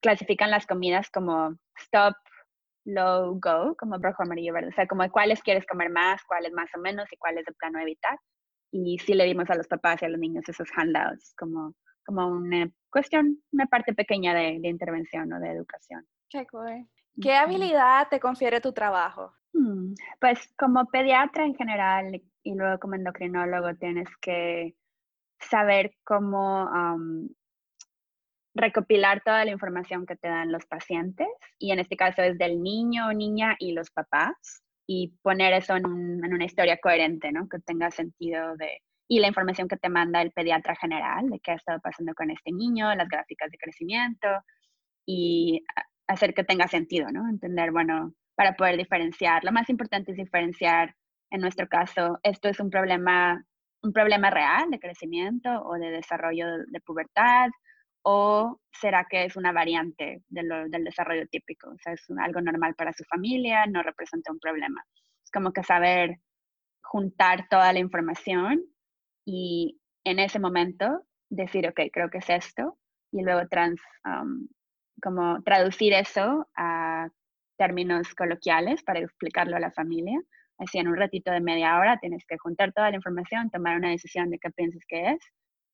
clasifican 0.00 0.50
las 0.50 0.66
comidas 0.66 1.08
como 1.10 1.56
stop, 1.78 2.16
low, 2.84 3.40
go, 3.40 3.74
como 3.78 3.96
rojo, 3.96 4.24
amarillo, 4.24 4.52
verde, 4.52 4.68
o 4.68 4.72
sea, 4.72 4.86
como 4.86 5.08
cuáles 5.10 5.42
quieres 5.42 5.64
comer 5.66 5.88
más, 5.90 6.22
cuáles 6.24 6.52
más 6.52 6.68
o 6.76 6.80
menos 6.80 7.10
y 7.10 7.16
cuáles 7.16 7.46
de 7.46 7.52
plano 7.52 7.80
evitar. 7.80 8.18
Y 8.72 8.98
sí 8.98 9.14
le 9.14 9.24
dimos 9.24 9.48
a 9.48 9.54
los 9.54 9.68
papás 9.68 10.02
y 10.02 10.04
a 10.04 10.08
los 10.08 10.20
niños 10.20 10.46
esos 10.48 10.68
handouts, 10.76 11.34
como 11.38 11.72
como 12.06 12.26
una 12.28 12.70
cuestión, 12.90 13.42
una 13.52 13.66
parte 13.66 13.92
pequeña 13.92 14.32
de, 14.32 14.60
intervención 14.62 15.32
o 15.32 15.40
de 15.40 15.50
educación. 15.50 16.06
Qué 16.30 16.46
cool. 16.46 16.86
¿Qué 17.20 17.34
habilidad 17.34 18.08
te 18.08 18.20
confiere 18.20 18.60
tu 18.60 18.72
trabajo? 18.72 19.34
Mm, 19.52 19.94
pues 20.20 20.52
como 20.56 20.86
pediatra 20.86 21.44
en 21.44 21.54
general 21.54 22.22
y 22.42 22.54
luego 22.54 22.78
como 22.78 22.94
endocrinólogo 22.94 23.74
tienes 23.74 24.08
que 24.20 24.74
saber 25.40 25.94
cómo 26.04 26.68
recopilar 28.54 29.22
toda 29.22 29.44
la 29.44 29.50
información 29.50 30.06
que 30.06 30.16
te 30.16 30.28
dan 30.28 30.52
los 30.52 30.64
pacientes 30.66 31.28
y 31.58 31.72
en 31.72 31.78
este 31.78 31.96
caso 31.96 32.22
es 32.22 32.38
del 32.38 32.62
niño 32.62 33.08
o 33.08 33.12
niña 33.12 33.56
y 33.58 33.72
los 33.72 33.90
papás 33.90 34.62
y 34.86 35.14
poner 35.22 35.52
eso 35.52 35.76
en, 35.76 35.84
en 36.24 36.32
una 36.32 36.44
historia 36.44 36.78
coherente, 36.78 37.32
¿no? 37.32 37.48
Que 37.48 37.58
tenga 37.58 37.90
sentido 37.90 38.56
de, 38.56 38.80
y 39.08 39.20
la 39.20 39.28
información 39.28 39.68
que 39.68 39.76
te 39.76 39.88
manda 39.88 40.22
el 40.22 40.32
pediatra 40.32 40.74
general 40.76 41.28
de 41.30 41.40
qué 41.40 41.52
ha 41.52 41.56
estado 41.56 41.80
pasando 41.80 42.14
con 42.14 42.30
este 42.30 42.52
niño, 42.52 42.94
las 42.94 43.08
gráficas 43.08 43.50
de 43.50 43.58
crecimiento 43.58 44.28
y 45.06 45.64
hacer 46.08 46.34
que 46.34 46.44
tenga 46.44 46.66
sentido, 46.68 47.08
¿no? 47.12 47.28
Entender, 47.28 47.70
bueno, 47.70 48.12
para 48.34 48.54
poder 48.54 48.76
diferenciar. 48.76 49.44
Lo 49.44 49.52
más 49.52 49.68
importante 49.70 50.12
es 50.12 50.16
diferenciar, 50.16 50.94
en 51.30 51.40
nuestro 51.40 51.68
caso, 51.68 52.18
esto 52.22 52.48
es 52.48 52.60
un 52.60 52.70
problema, 52.70 53.44
un 53.82 53.92
problema 53.92 54.30
real 54.30 54.70
de 54.70 54.80
crecimiento 54.80 55.50
o 55.62 55.74
de 55.74 55.90
desarrollo 55.90 56.46
de 56.66 56.80
pubertad, 56.80 57.48
o 58.02 58.60
será 58.72 59.06
que 59.10 59.24
es 59.24 59.36
una 59.36 59.50
variante 59.52 60.22
del 60.28 60.84
desarrollo 60.84 61.26
típico, 61.28 61.70
o 61.70 61.78
sea, 61.82 61.92
es 61.94 62.06
algo 62.20 62.40
normal 62.40 62.74
para 62.76 62.92
su 62.92 63.02
familia, 63.04 63.66
no 63.66 63.82
representa 63.82 64.30
un 64.30 64.38
problema. 64.38 64.80
Es 65.24 65.30
como 65.32 65.52
que 65.52 65.64
saber 65.64 66.18
juntar 66.82 67.48
toda 67.48 67.72
la 67.72 67.80
información 67.80 68.62
y 69.26 69.78
en 70.04 70.20
ese 70.20 70.38
momento 70.38 71.02
decir, 71.28 71.68
ok, 71.68 71.80
creo 71.92 72.08
que 72.08 72.18
es 72.18 72.30
esto, 72.30 72.78
y 73.12 73.22
luego 73.22 73.48
trans, 73.48 73.80
como 75.02 75.42
traducir 75.42 75.92
eso 75.92 76.48
a 76.56 77.08
términos 77.58 78.14
coloquiales 78.14 78.82
para 78.82 79.00
explicarlo 79.00 79.56
a 79.56 79.60
la 79.60 79.72
familia. 79.72 80.20
Así 80.58 80.78
en 80.78 80.88
un 80.88 80.96
ratito 80.96 81.30
de 81.30 81.40
media 81.40 81.78
hora 81.78 81.98
tienes 81.98 82.24
que 82.26 82.38
juntar 82.38 82.72
toda 82.72 82.90
la 82.90 82.96
información, 82.96 83.50
tomar 83.50 83.76
una 83.76 83.90
decisión 83.90 84.30
de 84.30 84.38
qué 84.38 84.50
piensas 84.50 84.82
que 84.88 85.10
es 85.10 85.18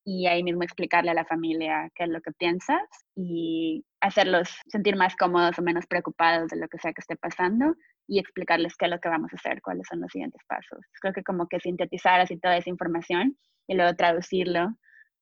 y 0.04 0.26
ahí 0.26 0.42
mismo 0.42 0.64
explicarle 0.64 1.12
a 1.12 1.14
la 1.14 1.25
familia 1.25 1.88
qué 1.94 2.04
es 2.04 2.11
lo 2.11 2.21
que 2.21 2.32
piensas 2.32 2.82
y 3.14 3.85
hacerlos 4.02 4.50
sentir 4.66 4.97
más 4.97 5.14
cómodos 5.16 5.59
o 5.59 5.62
menos 5.62 5.87
preocupados 5.87 6.50
de 6.50 6.56
lo 6.56 6.68
que 6.68 6.78
sea 6.78 6.92
que 6.92 7.00
esté 7.00 7.16
pasando 7.16 7.76
y 8.09 8.18
explicarles 8.18 8.76
qué 8.76 8.87
es 8.87 8.90
lo 8.90 8.99
que 8.99 9.09
vamos 9.09 9.32
a 9.32 9.37
hacer, 9.37 9.62
cuáles 9.62 9.87
son 9.88 10.00
los 10.00 10.11
siguientes 10.11 10.42
pasos. 10.49 10.80
Creo 11.00 11.14
que 11.14 11.23
como 11.23 11.49
que 11.49 11.61
sintetizar 11.61 12.21
así 12.21 12.37
toda 12.37 12.56
esa 12.56 12.68
información 12.68 13.38
y 13.68 13.76
luego 13.76 13.94
traducirlo 13.94 14.76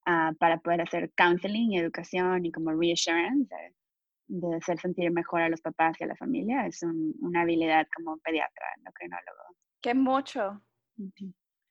ah, 0.07 0.33
para 0.41 0.59
poder 0.59 0.81
hacer 0.81 1.13
counseling 1.15 1.73
y 1.73 1.79
educación 1.79 2.47
y 2.47 2.51
como 2.51 2.73
reassurance, 2.73 3.55
de, 4.29 4.57
hacer 4.57 4.81
sentir 4.81 5.11
mejor 5.11 5.43
a 5.43 5.51
los 5.51 5.61
papás 5.61 6.01
y 6.01 6.05
a 6.05 6.07
la 6.07 6.17
familia, 6.17 6.67
es 6.67 6.83
una 6.83 7.43
habilidad 7.43 7.87
como 7.95 8.17
pediatra, 8.19 8.67
endocrinólogo. 8.79 9.43
Que 9.83 9.93
mucho. 9.93 10.63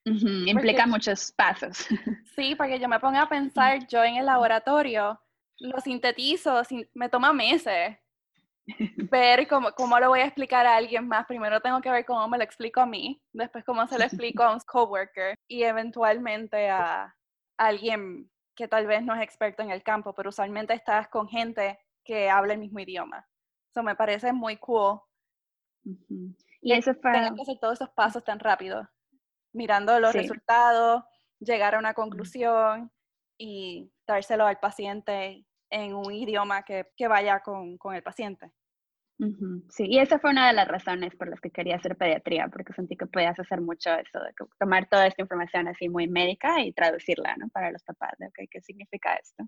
Implica 0.06 0.86
muchos 0.86 1.32
pasos. 1.32 1.88
Sí, 2.36 2.56
porque 2.56 2.80
yo 2.80 2.88
me 2.88 3.00
pongo 3.00 3.18
a 3.18 3.28
pensar, 3.28 3.86
yo 3.88 4.04
en 4.04 4.16
el 4.16 4.26
laboratorio 4.26 5.20
lo 5.60 5.80
sintetizo, 5.82 6.62
me 6.94 7.10
toma 7.10 7.34
meses 7.34 7.98
ver 9.10 9.48
cómo, 9.48 9.72
cómo 9.74 10.00
lo 10.00 10.10
voy 10.10 10.20
a 10.20 10.26
explicar 10.26 10.66
a 10.66 10.76
alguien 10.76 11.08
más. 11.08 11.26
Primero 11.26 11.60
tengo 11.62 11.82
que 11.82 11.92
ver 11.92 12.06
cómo 12.06 12.28
me 12.28 12.38
lo 12.38 12.44
explico 12.44 12.82
a 12.82 12.86
mí, 12.86 13.22
después 13.34 13.64
cómo 13.66 13.86
se 13.88 13.98
lo 13.98 14.06
explico 14.06 14.44
a 14.44 14.54
un 14.54 14.60
coworker 14.60 15.36
y 15.48 15.64
eventualmente 15.64 16.70
a 16.70 17.16
alguien 17.58 18.30
que 18.56 18.68
tal 18.68 18.88
vez 18.88 19.04
no 19.04 19.16
es 19.16 19.22
experto 19.22 19.64
en 19.64 19.72
el 19.72 19.84
campo, 19.84 20.14
pero 20.14 20.30
usualmente 20.30 20.74
estás 20.74 21.08
con 21.08 21.28
gente 21.28 21.80
que 22.04 22.30
habla 22.30 22.54
el 22.54 22.60
mismo 22.60 22.80
idioma. 22.80 23.28
Eso 23.72 23.84
me 23.84 23.96
parece 23.96 24.34
muy 24.34 24.58
cool. 24.58 25.00
Y 26.62 26.74
eso 26.74 26.94
fue... 26.96 27.12
Tener 27.14 27.34
que 27.34 27.42
hacer 27.42 27.60
todos 27.60 27.76
esos 27.76 27.90
pasos 27.92 28.24
tan 28.24 28.40
rápido, 28.40 28.88
mirando 29.54 29.98
los 30.00 30.14
resultados, 30.14 31.04
llegar 31.40 31.76
a 31.76 31.80
una 31.80 31.94
conclusión 31.94 32.92
y 33.38 33.92
dárselo 34.06 34.46
al 34.46 34.60
paciente 34.60 35.46
en 35.70 35.94
un 35.94 36.12
idioma 36.12 36.64
que, 36.64 36.88
que 36.96 37.08
vaya 37.08 37.42
con, 37.42 37.78
con 37.78 37.96
el 37.96 38.04
paciente. 38.04 38.52
Sí, 39.70 39.86
y 39.86 40.00
esa 40.00 40.18
fue 40.18 40.32
una 40.32 40.48
de 40.48 40.54
las 40.54 40.68
razones 40.70 41.14
por 41.18 41.28
las 41.28 41.42
que 41.42 41.52
quería 41.52 41.76
hacer 41.76 41.98
pediatría, 41.98 42.48
porque 42.48 42.72
sentí 42.72 42.96
que 42.96 43.06
podías 43.06 43.38
hacer 43.38 43.60
mucho 43.60 43.90
eso, 43.94 44.18
de 44.20 44.32
tomar 44.58 44.88
toda 44.88 45.08
esta 45.08 45.22
información 45.22 45.68
así 45.68 45.90
muy 45.90 46.08
médica 46.08 46.62
y 46.62 46.72
traducirla, 46.72 47.36
¿no? 47.36 47.50
Para 47.50 47.70
los 47.72 47.84
papás, 47.84 48.14
de 48.18 48.28
okay, 48.28 48.48
qué 48.48 48.62
significa 48.62 49.16
esto. 49.16 49.44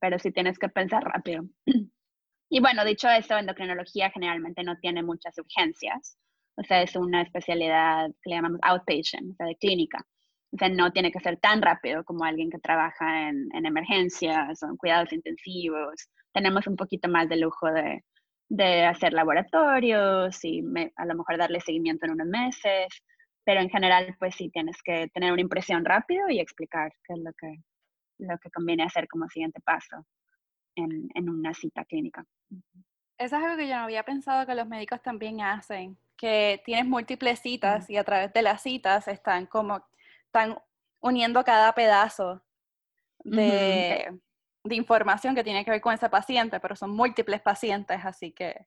pero 0.00 0.18
sí 0.18 0.32
tienes 0.32 0.58
que 0.58 0.68
pensar 0.68 1.04
rápido. 1.04 1.44
y 2.50 2.60
bueno, 2.60 2.84
dicho 2.84 3.08
eso, 3.08 3.38
endocrinología 3.38 4.10
generalmente 4.10 4.64
no 4.64 4.76
tiene 4.78 5.04
muchas 5.04 5.38
urgencias, 5.38 6.18
o 6.56 6.64
sea, 6.64 6.82
es 6.82 6.96
una 6.96 7.22
especialidad 7.22 8.10
que 8.22 8.30
le 8.30 8.36
llamamos 8.36 8.60
outpatient, 8.62 9.32
o 9.32 9.34
sea, 9.36 9.46
de 9.46 9.56
clínica. 9.56 10.04
O 10.52 10.58
sea, 10.58 10.68
no 10.68 10.92
tiene 10.92 11.12
que 11.12 11.20
ser 11.20 11.36
tan 11.38 11.62
rápido 11.62 12.04
como 12.04 12.24
alguien 12.24 12.50
que 12.50 12.58
trabaja 12.58 13.28
en, 13.28 13.48
en 13.54 13.66
emergencias 13.66 14.62
o 14.62 14.66
en 14.66 14.76
cuidados 14.76 15.12
intensivos. 15.12 16.08
Tenemos 16.32 16.66
un 16.66 16.76
poquito 16.76 17.08
más 17.08 17.28
de 17.28 17.36
lujo 17.36 17.66
de, 17.68 18.02
de 18.50 18.84
hacer 18.84 19.12
laboratorios 19.12 20.44
y 20.44 20.62
a 20.96 21.06
lo 21.06 21.14
mejor 21.14 21.38
darle 21.38 21.60
seguimiento 21.60 22.06
en 22.06 22.12
unos 22.12 22.26
meses, 22.26 22.88
pero 23.44 23.60
en 23.60 23.70
general 23.70 24.16
pues 24.18 24.34
sí 24.34 24.50
tienes 24.50 24.82
que 24.82 25.08
tener 25.14 25.32
una 25.32 25.40
impresión 25.40 25.84
rápido 25.84 26.28
y 26.28 26.40
explicar 26.40 26.92
qué 27.04 27.14
es 27.14 27.20
lo 27.20 27.32
que, 27.32 27.54
lo 28.18 28.36
que 28.38 28.50
conviene 28.50 28.82
hacer 28.82 29.06
como 29.06 29.28
siguiente 29.28 29.60
paso 29.60 30.04
en, 30.74 31.08
en 31.14 31.30
una 31.30 31.54
cita 31.54 31.84
clínica. 31.84 32.24
Eso 33.18 33.36
es 33.36 33.44
algo 33.44 33.56
que 33.56 33.68
yo 33.68 33.76
no 33.76 33.84
había 33.84 34.02
pensado 34.02 34.44
que 34.46 34.54
los 34.56 34.66
médicos 34.66 35.00
también 35.00 35.40
hacen, 35.42 35.96
que 36.16 36.60
tienes 36.64 36.86
múltiples 36.86 37.38
citas 37.38 37.88
y 37.88 37.98
a 37.98 38.04
través 38.04 38.32
de 38.32 38.42
las 38.42 38.62
citas 38.62 39.06
están 39.06 39.46
como, 39.46 39.84
están 40.30 40.56
uniendo 41.00 41.42
cada 41.44 41.72
pedazo 41.74 42.42
de, 43.24 44.20
de 44.64 44.74
información 44.74 45.34
que 45.34 45.42
tiene 45.42 45.64
que 45.64 45.72
ver 45.72 45.80
con 45.80 45.92
ese 45.92 46.08
paciente, 46.08 46.60
pero 46.60 46.76
son 46.76 46.90
múltiples 46.90 47.40
pacientes, 47.40 47.98
así 48.04 48.32
que... 48.32 48.66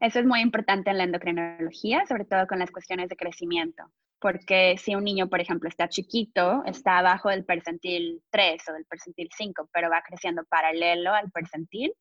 Eso 0.00 0.18
es 0.18 0.26
muy 0.26 0.40
importante 0.40 0.90
en 0.90 0.98
la 0.98 1.04
endocrinología, 1.04 2.04
sobre 2.06 2.24
todo 2.24 2.46
con 2.46 2.58
las 2.58 2.72
cuestiones 2.72 3.08
de 3.08 3.16
crecimiento, 3.16 3.84
porque 4.18 4.76
si 4.78 4.96
un 4.96 5.04
niño, 5.04 5.28
por 5.28 5.40
ejemplo, 5.40 5.68
está 5.68 5.88
chiquito, 5.88 6.64
está 6.66 6.98
abajo 6.98 7.28
del 7.28 7.44
percentil 7.44 8.22
3 8.30 8.62
o 8.68 8.72
del 8.72 8.86
percentil 8.86 9.28
5, 9.36 9.68
pero 9.72 9.90
va 9.90 10.02
creciendo 10.02 10.44
paralelo 10.44 11.14
al 11.14 11.30
percentil, 11.30 11.92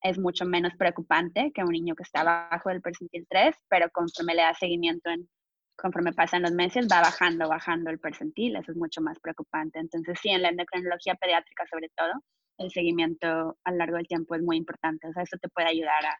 es 0.00 0.18
mucho 0.18 0.46
menos 0.46 0.72
preocupante 0.78 1.50
que 1.52 1.64
un 1.64 1.72
niño 1.72 1.94
que 1.94 2.04
está 2.04 2.20
abajo 2.20 2.70
del 2.70 2.80
percentil 2.80 3.26
3, 3.28 3.54
pero 3.68 3.90
conforme 3.90 4.34
le 4.34 4.42
da 4.42 4.54
seguimiento 4.54 5.10
en 5.10 5.28
conforme 5.78 6.12
pasan 6.12 6.42
los 6.42 6.52
meses, 6.52 6.88
va 6.90 7.00
bajando, 7.00 7.48
bajando 7.48 7.90
el 7.90 8.00
percentil, 8.00 8.56
eso 8.56 8.72
es 8.72 8.76
mucho 8.76 9.00
más 9.00 9.18
preocupante. 9.20 9.78
Entonces, 9.78 10.18
sí, 10.20 10.28
en 10.28 10.42
la 10.42 10.48
endocrinología 10.48 11.14
pediátrica 11.14 11.64
sobre 11.70 11.88
todo, 11.96 12.12
el 12.58 12.70
seguimiento 12.72 13.56
a 13.62 13.70
lo 13.70 13.76
largo 13.76 13.96
del 13.96 14.08
tiempo 14.08 14.34
es 14.34 14.42
muy 14.42 14.56
importante. 14.56 15.06
O 15.08 15.12
sea, 15.12 15.22
eso 15.22 15.38
te 15.40 15.48
puede 15.48 15.68
ayudar 15.68 16.04
a, 16.04 16.18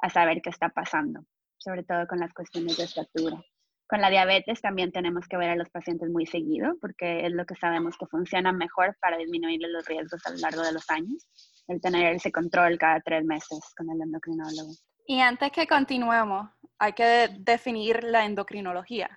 a 0.00 0.10
saber 0.10 0.42
qué 0.42 0.50
está 0.50 0.68
pasando, 0.68 1.24
sobre 1.56 1.82
todo 1.82 2.06
con 2.06 2.20
las 2.20 2.32
cuestiones 2.34 2.76
de 2.76 2.84
estatura. 2.84 3.42
Con 3.88 4.02
la 4.02 4.10
diabetes 4.10 4.60
también 4.60 4.92
tenemos 4.92 5.26
que 5.26 5.38
ver 5.38 5.50
a 5.50 5.56
los 5.56 5.70
pacientes 5.70 6.10
muy 6.10 6.26
seguido, 6.26 6.76
porque 6.80 7.26
es 7.26 7.32
lo 7.32 7.46
que 7.46 7.56
sabemos 7.56 7.96
que 7.98 8.06
funciona 8.06 8.52
mejor 8.52 8.96
para 9.00 9.16
disminuir 9.16 9.60
los 9.62 9.84
riesgos 9.86 10.24
a 10.26 10.30
lo 10.30 10.36
largo 10.36 10.62
de 10.62 10.72
los 10.72 10.88
años, 10.90 11.26
el 11.68 11.80
tener 11.80 12.14
ese 12.14 12.30
control 12.30 12.78
cada 12.78 13.00
tres 13.00 13.24
meses 13.24 13.58
con 13.76 13.90
el 13.90 14.00
endocrinólogo. 14.02 14.70
Y 15.10 15.18
antes 15.18 15.50
que 15.50 15.66
continuemos, 15.66 16.48
hay 16.78 16.92
que 16.92 17.30
definir 17.40 18.04
la 18.04 18.24
endocrinología. 18.24 19.10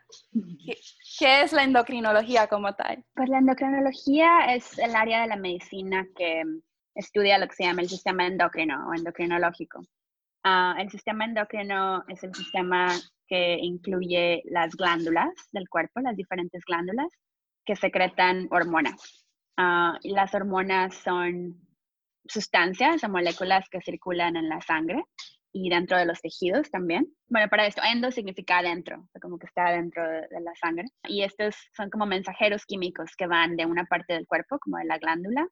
¿Qué, 1.20 1.44
es 1.44 1.54
la 1.54 1.64
endocrinología 1.64 2.48
como 2.48 2.74
tal? 2.74 3.06
Pues 3.14 3.30
la 3.30 3.38
endocrinología 3.38 4.56
es 4.56 4.80
el 4.80 4.96
área 4.96 5.22
de 5.22 5.28
la 5.28 5.36
medicina 5.36 6.08
que 6.16 6.42
estudia 6.96 7.38
lo 7.38 7.48
que 7.48 7.54
se 7.54 7.66
llama 7.66 7.84
el 7.84 7.90
sistema 7.90 8.26
endocrino 8.26 8.90
o 8.90 8.96
endocrinológico. 8.96 9.84
Ah, 10.44 10.74
el 10.80 10.90
sistema 10.90 11.26
endocrino 11.26 12.04
es 12.08 12.24
el 12.24 12.34
sistema 12.34 12.88
que 13.28 13.60
incluye 13.62 14.42
las 14.46 14.76
glándulas 14.76 15.30
del 15.52 15.70
cuerpo, 15.70 16.00
las 16.00 16.18
diferentes 16.18 16.64
glándulas 16.66 17.12
que 17.64 17.76
secretan 17.76 18.48
hormonas. 18.50 19.28
Ah, 19.58 20.00
las 20.02 20.34
hormonas 20.34 20.96
son 20.96 21.62
sustancias 22.28 23.04
o 23.04 23.10
moléculas 23.10 23.70
que 23.70 23.80
circulan 23.80 24.38
en 24.38 24.50
la 24.50 24.60
sangre 24.60 25.06
y 25.54 25.70
dentro 25.70 25.98
de 25.98 26.06
los 26.06 26.20
tejidos 26.20 26.70
también. 26.72 27.08
Bueno, 27.28 27.48
para 27.48 27.68
esto, 27.68 27.82
endo 27.86 28.12
significa 28.12 28.62
dentro, 28.62 29.08
como 29.22 29.38
que 29.38 29.46
está 29.46 29.72
dentro 29.72 30.04
de, 30.04 30.28
la 30.42 30.56
sangre. 30.56 30.88
Y 31.08 31.22
estos 31.22 31.56
son 31.78 31.92
como 31.92 32.08
mensajeros 32.08 32.66
químicos 32.66 33.16
que 33.16 33.28
van 33.28 33.56
de 33.56 33.68
una 33.68 33.86
parte 33.86 34.14
del 34.14 34.26
cuerpo, 34.26 34.58
como 34.60 34.78
de 34.78 34.86
la 34.86 34.98
glándula, 34.98 35.48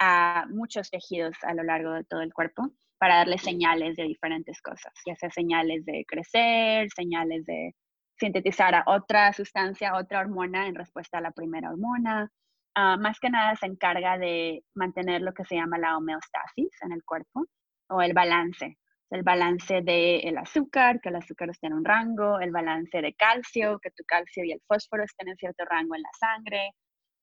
a 0.00 0.46
muchos 0.48 0.90
tejidos 0.90 1.36
a 1.42 1.54
lo 1.54 1.62
largo 1.62 1.92
de 1.92 2.04
todo 2.04 2.22
el 2.22 2.32
cuerpo 2.32 2.70
para 2.98 3.16
darle 3.16 3.38
señales 3.38 3.96
de 3.96 4.04
diferentes 4.04 4.60
cosas, 4.62 4.92
ya 5.06 5.14
sea 5.16 5.30
señales 5.30 5.84
de 5.84 6.04
crecer, 6.08 6.88
señales 6.90 7.44
de 7.44 7.74
sintetizar 8.18 8.74
a 8.74 8.84
otra 8.86 9.32
sustancia, 9.34 9.96
otra 9.96 10.20
hormona 10.20 10.66
en 10.66 10.74
respuesta 10.74 11.18
a 11.18 11.20
la 11.20 11.32
primera 11.32 11.68
hormona. 11.70 12.30
Ah, 12.74 12.96
más 12.96 13.20
que 13.20 13.30
nada 13.30 13.54
se 13.56 13.66
encarga 13.66 14.16
de 14.18 14.64
mantener 14.74 15.20
lo 15.20 15.34
que 15.34 15.44
se 15.44 15.56
llama 15.56 15.78
la 15.78 15.96
homeostasis 15.98 16.70
en 16.82 16.92
el 16.92 17.04
cuerpo 17.04 17.44
o 17.88 18.00
el 18.00 18.14
balance. 18.14 18.78
El 19.10 19.22
balance 19.22 19.82
del 19.82 20.36
azúcar, 20.38 21.00
que 21.00 21.10
el 21.10 21.16
azúcar 21.16 21.50
esté 21.50 21.68
en 21.68 21.74
un 21.74 21.84
rango, 21.84 22.40
el 22.40 22.50
balance 22.50 23.00
de 23.00 23.14
calcio, 23.14 23.78
que 23.80 23.90
tu 23.90 24.04
calcio 24.04 24.44
y 24.44 24.52
el 24.52 24.60
fósforo 24.66 25.04
estén 25.04 25.28
en 25.28 25.36
cierto 25.36 25.64
rango 25.64 25.94
en 25.94 26.02
la 26.02 26.10
sangre, 26.18 26.72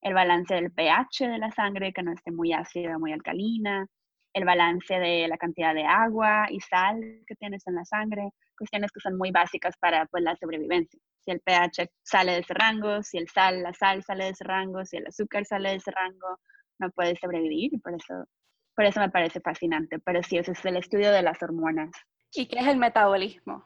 el 0.01 0.13
balance 0.13 0.53
del 0.53 0.71
pH 0.71 1.27
de 1.27 1.37
la 1.37 1.51
sangre, 1.51 1.93
que 1.93 2.03
no 2.03 2.13
esté 2.13 2.31
muy 2.31 2.53
ácida 2.53 2.97
muy 2.97 3.13
alcalina, 3.13 3.87
el 4.33 4.45
balance 4.45 4.93
de 4.97 5.27
la 5.27 5.37
cantidad 5.37 5.73
de 5.73 5.85
agua 5.85 6.47
y 6.49 6.59
sal 6.61 7.23
que 7.27 7.35
tienes 7.35 7.65
en 7.67 7.75
la 7.75 7.85
sangre, 7.85 8.29
cuestiones 8.57 8.91
que 8.91 8.99
son 9.01 9.17
muy 9.17 9.31
básicas 9.31 9.75
para 9.77 10.05
pues, 10.05 10.23
la 10.23 10.35
sobrevivencia. 10.37 10.99
Si 11.23 11.31
el 11.31 11.41
pH 11.41 11.89
sale 12.03 12.33
de 12.33 12.39
ese 12.39 12.53
rango, 12.53 13.03
si 13.03 13.17
el 13.17 13.27
sal, 13.29 13.61
la 13.61 13.73
sal 13.73 14.03
sale 14.03 14.25
de 14.25 14.29
ese 14.31 14.43
rango, 14.43 14.85
si 14.85 14.97
el 14.97 15.07
azúcar 15.07 15.45
sale 15.45 15.69
de 15.69 15.75
ese 15.75 15.91
rango, 15.91 16.39
no 16.79 16.89
puedes 16.91 17.19
sobrevivir 17.19 17.73
y 17.73 17.77
por 17.77 17.93
eso, 17.93 18.25
por 18.75 18.85
eso 18.85 18.99
me 18.99 19.09
parece 19.09 19.39
fascinante. 19.39 19.99
Pero 19.99 20.23
sí, 20.23 20.37
ese 20.37 20.51
es 20.51 20.65
el 20.65 20.77
estudio 20.77 21.11
de 21.11 21.21
las 21.21 21.41
hormonas. 21.41 21.91
¿Y 22.33 22.47
qué 22.47 22.59
es 22.59 22.67
el 22.67 22.77
metabolismo? 22.77 23.65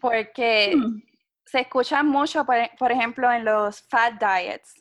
Porque 0.00 0.74
hmm. 0.76 1.02
se 1.44 1.60
escucha 1.60 2.02
mucho, 2.02 2.44
por, 2.44 2.56
por 2.78 2.92
ejemplo, 2.92 3.30
en 3.30 3.44
los 3.44 3.82
fat 3.88 4.14
diets. 4.18 4.74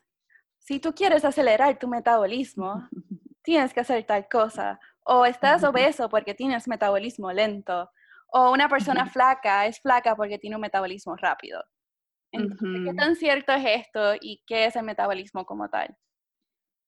Si 0.59 0.79
tú 0.79 0.93
quieres 0.93 1.25
acelerar 1.25 1.77
tu 1.79 1.87
metabolismo, 1.87 2.87
tienes 3.43 3.73
que 3.73 3.79
hacer 3.79 4.03
tal 4.05 4.27
cosa. 4.29 4.79
O 5.03 5.25
estás 5.25 5.63
obeso 5.63 6.09
porque 6.09 6.33
tienes 6.33 6.67
metabolismo 6.67 7.31
lento. 7.31 7.89
O 8.27 8.51
una 8.51 8.69
persona 8.69 9.07
flaca 9.07 9.65
es 9.65 9.81
flaca 9.81 10.15
porque 10.15 10.37
tiene 10.37 10.55
un 10.55 10.61
metabolismo 10.61 11.15
rápido. 11.17 11.61
Entonces, 12.31 12.81
¿qué 12.85 12.93
tan 12.93 13.15
cierto 13.17 13.51
es 13.51 13.81
esto 13.81 14.15
y 14.21 14.41
qué 14.47 14.65
es 14.65 14.75
el 14.77 14.83
metabolismo 14.83 15.45
como 15.45 15.67
tal? 15.67 15.97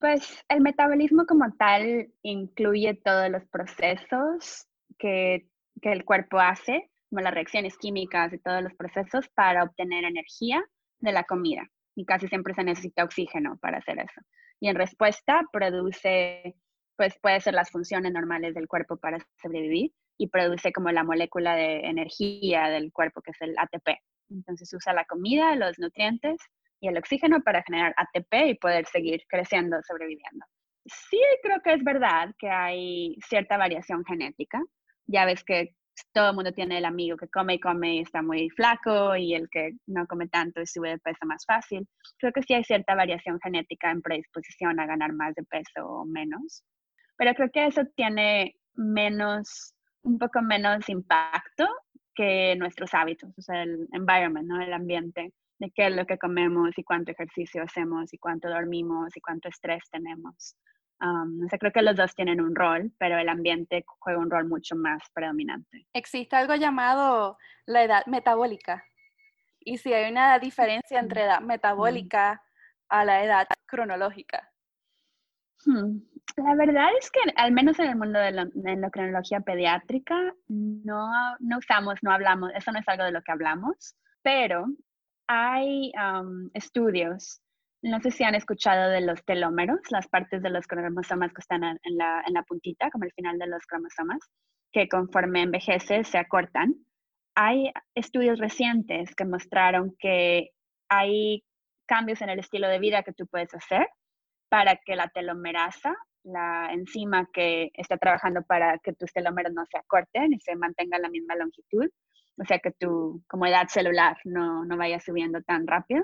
Pues 0.04 0.44
el 0.50 0.60
metabolismo 0.60 1.26
como 1.26 1.54
tal 1.54 2.10
incluye 2.24 2.94
todos 2.94 3.30
los 3.30 3.46
procesos 3.46 4.68
que, 5.00 5.48
que 5.82 5.94
el 5.94 6.04
cuerpo 6.04 6.42
hace, 6.42 6.90
como 7.10 7.22
las 7.22 7.34
reacciones 7.34 7.78
químicas 7.78 8.34
y 8.34 8.38
todos 8.38 8.62
los 8.62 8.74
procesos 8.74 9.30
para 9.30 9.64
obtener 9.64 10.04
energía 10.04 10.62
de 11.00 11.14
la 11.14 11.24
comida. 11.24 11.70
Y 11.96 12.04
casi 12.04 12.28
siempre 12.28 12.54
se 12.54 12.66
necesita 12.66 13.06
oxígeno 13.06 13.56
para 13.62 13.78
hacer 13.78 13.98
eso. 13.98 14.20
Y 14.60 14.68
en 14.68 14.76
respuesta 14.76 15.42
produce, 15.54 16.58
pues 16.98 17.18
puede 17.22 17.40
ser 17.40 17.54
las 17.54 17.72
funciones 17.72 18.12
normales 18.12 18.56
del 18.56 18.68
cuerpo 18.68 18.98
para 18.98 19.26
sobrevivir 19.42 19.94
y 20.18 20.28
produce 20.28 20.74
como 20.74 20.92
la 20.92 21.06
molécula 21.06 21.56
de 21.56 21.80
energía 21.88 22.68
del 22.68 22.92
cuerpo, 22.92 23.22
que 23.22 23.32
es 23.32 23.42
el 23.42 23.56
ATP. 23.58 24.02
Entonces 24.30 24.74
usa 24.74 24.92
la 24.92 25.06
comida, 25.06 25.56
los 25.56 25.80
nutrientes 25.80 26.42
y 26.84 26.90
el 26.90 26.98
oxígeno 26.98 27.42
para 27.42 27.64
generar 27.64 27.96
ATP 27.96 28.34
y 28.50 28.56
poder 28.56 28.86
seguir 28.88 29.22
creciendo, 29.30 29.78
sobreviviendo. 29.88 30.46
Sí, 30.86 31.20
creo 31.42 31.62
que 31.62 31.74
es 31.74 31.84
verdad 31.84 32.36
que 32.38 32.50
hay 32.50 33.16
cierta 33.26 33.56
variación 33.56 34.04
genética. 34.04 34.62
Ya 35.08 35.24
ves 35.24 35.46
que 35.46 35.76
todo 36.12 36.32
el 36.32 36.36
mundo 36.36 36.52
tiene 36.52 36.80
el 36.80 36.86
amigo 36.86 37.16
que 37.16 37.30
come 37.30 37.54
y 37.54 37.60
come 37.62 37.96
y 37.96 38.00
está 38.02 38.22
muy 38.22 38.50
flaco 38.50 39.16
y 39.16 39.34
el 39.34 39.50
que 39.50 39.72
no 39.88 40.06
come 40.08 40.28
tanto 40.28 40.60
y 40.60 40.68
sube 40.68 40.90
de 40.90 41.00
peso 41.00 41.26
más 41.26 41.46
fácil. 41.46 41.88
Creo 42.18 42.34
que 42.34 42.42
sí 42.42 42.54
hay 42.54 42.66
cierta 42.66 42.96
variación 42.96 43.40
genética 43.42 43.90
en 43.90 44.02
predisposición 44.02 44.78
a 44.82 44.86
ganar 44.86 45.14
más 45.14 45.34
de 45.36 45.44
peso 45.44 45.88
o 45.88 46.06
menos. 46.06 46.66
Pero 47.16 47.34
creo 47.34 47.50
que 47.50 47.66
eso 47.66 47.84
tiene 47.96 48.58
menos 48.76 49.74
un 50.02 50.20
poco 50.20 50.42
menos 50.42 50.90
impacto 50.90 51.66
que 52.14 52.58
nuestros 52.58 52.94
hábitos, 52.94 53.30
o 53.38 53.42
sea, 53.42 53.64
el 53.64 53.88
environment, 53.94 54.48
¿no? 54.48 54.62
El 54.62 54.74
ambiente, 54.74 55.32
de 55.60 55.72
qué 55.72 55.88
es 55.88 55.96
lo 55.96 56.06
que 56.06 56.18
comemos 56.18 56.78
y 56.78 56.84
cuánto 56.84 57.12
ejercicio 57.12 57.64
hacemos 57.64 58.14
y 58.14 58.18
cuánto 58.18 58.50
dormimos 58.50 59.16
y 59.16 59.22
cuánto 59.22 59.50
estrés 59.50 59.84
tenemos. 59.92 60.56
Um, 61.02 61.46
o 61.46 61.50
sea, 61.50 61.60
creo 61.60 61.72
que 61.72 61.82
los 61.82 61.96
dos 61.96 62.16
tienen 62.16 62.40
un 62.40 62.56
rol, 62.56 62.92
pero 62.98 63.18
el 63.18 63.28
ambiente 63.28 63.84
juega 64.00 64.20
un 64.20 64.32
rol 64.32 64.48
mucho 64.48 64.76
más 64.76 65.02
predominante. 65.14 65.86
Existe 65.94 66.36
algo 66.36 66.56
llamado 66.56 67.38
la 67.66 67.84
edad 67.84 68.06
metabólica. 68.06 68.84
Y 69.60 69.78
si 69.78 69.94
hay 69.94 70.12
una 70.12 70.40
diferencia 70.40 71.00
entre 71.00 71.24
edad 71.24 71.42
metabólica 71.42 72.42
a 72.90 73.06
la 73.06 73.24
edad 73.24 73.48
cronológica. 73.66 74.50
Hmm. 75.66 76.00
La 76.38 76.56
verdad 76.56 76.90
es 77.00 77.12
que 77.12 77.20
al 77.36 77.52
menos 77.52 77.80
en 77.80 77.90
el 77.90 77.96
mundo 77.96 78.20
de 78.20 78.32
la 78.32 78.48
endocrinología 78.66 79.42
pediátrica 79.42 80.34
no, 80.48 81.10
no 81.40 81.58
usamos, 81.58 82.00
no 82.02 82.12
hablamos, 82.12 82.52
eso 82.56 82.72
no 82.72 82.80
es 82.80 82.88
algo 82.88 83.04
de 83.04 83.12
lo 83.12 83.22
que 83.22 83.32
hablamos, 83.32 83.96
pero 84.22 84.66
hay 85.28 85.92
estudios, 86.54 87.42
no 87.82 88.00
sé 88.02 88.12
si 88.12 88.24
han 88.24 88.36
escuchado 88.36 88.90
de 88.90 89.02
los 89.02 89.24
telómeros, 89.26 89.80
las 89.90 90.08
partes 90.08 90.42
de 90.42 90.50
los 90.50 90.68
cromosomas 90.68 91.34
que 91.34 91.42
están 91.42 91.64
en 91.64 91.98
la, 91.98 92.44
puntita, 92.48 92.90
como 92.92 93.06
el 93.06 93.14
final 93.14 93.38
de 93.38 93.48
los 93.48 93.66
cromosomas, 93.66 94.20
que 94.72 94.88
conforme 94.88 95.42
envejece 95.42 96.04
se 96.04 96.18
acortan. 96.18 96.76
Hay 97.36 97.72
estudios 97.96 98.40
recientes 98.40 99.16
que 99.16 99.26
mostraron 99.26 99.96
que 100.00 100.52
hay 100.90 101.44
cambios 101.86 102.22
en 102.22 102.30
el 102.30 102.40
estilo 102.40 102.68
de 102.68 102.80
vida 102.80 103.04
que 103.04 103.14
tú 103.14 103.28
puedes 103.28 103.54
hacer 103.54 103.88
para 104.50 104.78
que 104.78 104.96
la 104.96 105.10
telomerasa 105.10 105.96
la 106.24 106.72
enzima 106.72 107.28
que 107.34 107.72
está 107.74 107.98
trabajando 107.98 108.44
para 108.44 108.80
que 108.80 108.94
tus 108.94 109.12
telómeros 109.12 109.54
no 109.54 109.66
se 109.66 109.78
acorten 109.78 110.34
y 110.34 110.40
se 110.40 110.56
mantenga 110.56 110.98
la 110.98 111.10
misma 111.10 111.36
longitud, 111.36 111.90
o 112.38 112.46
sea 112.46 112.60
que 112.60 112.72
tu 112.72 113.24
como 113.28 113.46
edad 113.46 113.68
celular 113.68 114.18
no, 114.24 114.66
no 114.66 114.78
vaya 114.78 115.00
subiendo 115.00 115.42
tan 115.42 115.68
rápido. 115.68 116.04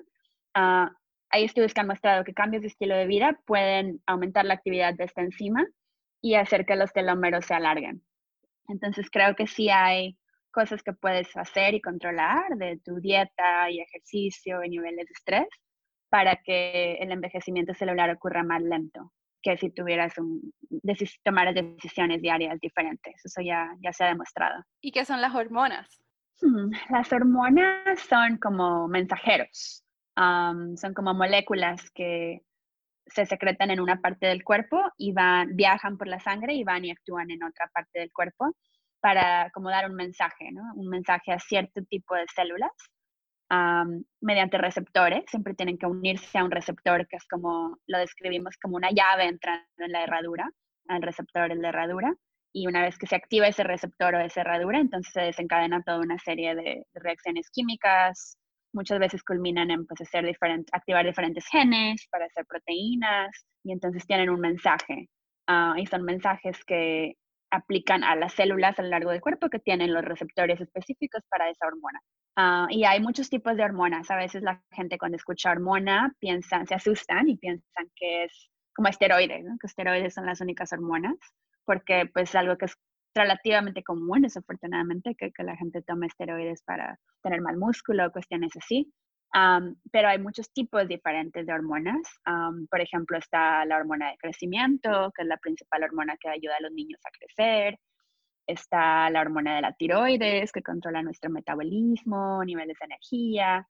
Ah, 0.54 0.92
hay 1.30 1.44
estudios 1.44 1.74
que 1.74 1.82
han 1.82 1.88
mostrado 1.88 2.24
que 2.24 2.34
cambios 2.34 2.62
de 2.62 2.70
estilo 2.70 2.96
de 2.96 3.08
vida 3.08 3.40
pueden 3.46 4.02
aumentar 4.06 4.46
la 4.46 4.56
actividad 4.56 4.94
de 4.96 5.06
esta 5.06 5.22
enzima 5.22 5.66
y 6.22 6.36
hacer 6.36 6.66
que 6.66 6.76
los 6.76 6.92
telómeros 6.92 7.46
se 7.46 7.54
alarguen. 7.54 8.04
Entonces 8.68 9.10
creo 9.12 9.36
que 9.36 9.48
sí 9.48 9.70
hay 9.70 10.18
cosas 10.52 10.82
que 10.84 10.94
puedes 10.94 11.36
hacer 11.38 11.76
y 11.76 11.82
controlar 11.82 12.50
de 12.58 12.80
tu 12.84 13.00
dieta 13.00 13.70
y 13.70 13.80
ejercicio 13.80 14.64
y 14.64 14.70
niveles 14.70 15.06
de 15.06 15.14
estrés 15.14 15.48
para 16.10 16.38
que 16.38 16.94
el 16.94 17.12
envejecimiento 17.12 17.74
celular 17.74 18.10
ocurra 18.10 18.44
más 18.44 18.62
lento 18.62 19.12
que 19.42 19.58
si 19.58 19.70
tuvieras 19.70 20.18
un, 20.18 20.54
tomar 21.24 21.54
decisiones 21.54 22.22
diarias 22.22 22.60
diferentes. 22.60 23.16
Eso 23.24 23.42
ya, 23.42 23.74
ya 23.80 23.94
se 23.94 24.04
ha 24.04 24.08
demostrado. 24.08 24.64
¿Y 24.82 24.92
qué 24.92 25.06
son 25.06 25.22
las 25.22 25.34
hormonas? 25.34 25.88
Las 26.90 27.12
hormonas 27.12 28.00
son 28.00 28.38
como 28.38 28.88
mensajeros, 28.88 29.84
son 30.16 30.94
como 30.96 31.14
moléculas 31.14 31.90
que 31.92 32.42
se 33.08 33.26
secretan 33.26 33.72
en 33.72 33.80
una 33.80 34.02
parte 34.02 34.28
del 34.28 34.44
cuerpo 34.44 34.82
y 34.98 35.14
van, 35.14 35.56
viajan 35.56 35.98
por 35.98 36.08
la 36.08 36.20
sangre 36.20 36.54
y 36.54 36.64
van 36.64 36.86
y 36.86 36.92
actúan 36.92 37.32
en 37.32 37.44
otra 37.44 37.68
parte 37.74 38.00
del 38.00 38.12
cuerpo 38.12 38.56
para 39.02 39.50
como 39.52 39.70
dar 39.70 39.90
un 39.90 39.96
mensaje. 39.96 40.50
Un 40.76 40.90
mensaje 40.90 41.32
a 41.32 41.40
cierto 41.40 41.82
tipo 41.90 42.16
de 42.16 42.26
células 42.36 42.72
mediante 44.22 44.58
receptores, 44.58 45.24
siempre 45.28 45.54
tienen 45.56 45.78
que 45.78 45.88
unirse 45.88 46.38
a 46.38 46.44
un 46.44 46.52
receptor 46.52 47.08
que 47.08 47.16
es 47.16 47.28
como, 47.28 47.78
lo 47.88 47.98
describimos 47.98 48.58
como 48.62 48.76
una 48.76 48.92
llave 48.92 49.26
entrando 49.26 49.66
en 49.78 49.92
la 49.92 50.04
herradura, 50.04 50.50
al 50.88 51.02
receptor 51.02 51.52
en 51.52 51.62
la 51.62 51.70
herradura, 51.70 52.14
y 52.54 52.68
una 52.68 52.82
vez 52.82 52.98
que 52.98 53.08
se 53.08 53.16
activa 53.16 53.48
ese 53.48 53.64
receptor 53.64 54.16
o 54.16 54.20
esa 54.20 54.42
herradura, 54.42 54.80
entonces 54.80 55.14
se 55.14 55.22
desencadena 55.22 55.84
toda 55.84 56.00
una 56.00 56.18
serie 56.20 56.56
de, 56.56 56.84
reacciones 56.94 57.50
químicas, 57.52 58.38
muchas 58.74 59.00
veces 59.00 59.24
culminan 59.24 59.72
en 59.72 59.86
pues, 59.86 60.02
hacer 60.02 60.26
activar 60.72 61.06
diferentes 61.06 61.46
genes 61.48 62.08
para 62.12 62.26
hacer 62.26 62.46
proteínas, 62.46 63.30
y 63.64 63.72
entonces 63.72 64.06
tienen 64.08 64.30
un 64.30 64.40
mensaje, 64.40 65.10
ah, 65.48 65.76
y 65.78 65.86
son 65.86 66.04
mensajes 66.04 66.64
que 66.66 67.16
aplican 67.52 68.04
a 68.04 68.16
las 68.16 68.34
células 68.34 68.78
a 68.78 68.84
lo 68.84 68.90
largo 68.90 69.12
del 69.12 69.22
cuerpo 69.22 69.50
que 69.50 69.60
tienen 69.60 69.94
los 69.94 70.04
receptores 70.04 70.62
específicos 70.62 71.24
para 71.30 71.50
esa 71.50 71.68
hormona. 71.68 72.00
Ah, 72.36 72.68
y 72.70 72.84
hay 72.86 73.02
muchos 73.02 73.30
tipos 73.30 73.58
de 73.58 73.64
hormonas. 73.64 74.10
A 74.12 74.16
veces 74.16 74.44
la 74.44 74.62
gente 74.72 74.98
cuando 74.98 75.18
escucha 75.18 75.52
hormona 75.52 76.14
piensan, 76.20 76.68
se 76.68 76.76
asustan 76.76 77.28
y 77.28 77.38
piensan 77.38 77.90
que 77.96 78.26
es 78.26 78.50
como 78.76 78.88
esteroides, 78.88 79.46
que 79.60 79.68
esteroides 79.68 80.14
son 80.14 80.26
las 80.26 80.40
únicas 80.40 80.72
hormonas, 80.72 81.18
porque 81.70 82.10
pues 82.12 82.34
algo 82.34 82.58
que 82.58 82.66
es 82.66 82.74
relativamente 83.14 83.84
común, 83.84 84.24
desafortunadamente, 84.24 85.14
que, 85.14 85.32
que 85.32 85.44
la 85.44 85.56
gente 85.56 85.84
tome 85.84 86.08
esteroides 86.08 86.64
para 86.64 86.98
tener 87.22 87.42
mal 87.42 87.58
músculo, 87.58 88.12
cuestiones 88.12 88.52
así. 88.58 88.92
pero 89.92 90.08
hay 90.08 90.18
muchos 90.18 90.52
tipos 90.52 90.88
diferentes 90.88 91.46
de 91.46 91.54
hormonas. 91.54 92.02
por 92.72 92.82
ejemplo, 92.82 93.20
está 93.20 93.66
la 93.66 93.78
hormona 93.78 94.10
de 94.10 94.18
crecimiento, 94.18 95.12
que 95.16 95.22
es 95.22 95.28
la 95.28 95.38
principal 95.38 95.84
hormona 95.84 96.18
que 96.20 96.30
ayuda 96.30 96.56
a 96.58 96.64
los 96.64 96.72
niños 96.72 97.00
a 97.06 97.12
crecer. 97.12 97.78
Está 98.48 99.12
la 99.12 99.22
hormona 99.22 99.56
de 99.58 99.62
la 99.62 99.74
tiroides, 99.74 100.52
que 100.52 100.64
controla 100.64 101.04
nuestro 101.04 101.30
metabolismo, 101.30 102.44
niveles 102.44 102.78
de 102.80 102.86
energía. 102.86 103.68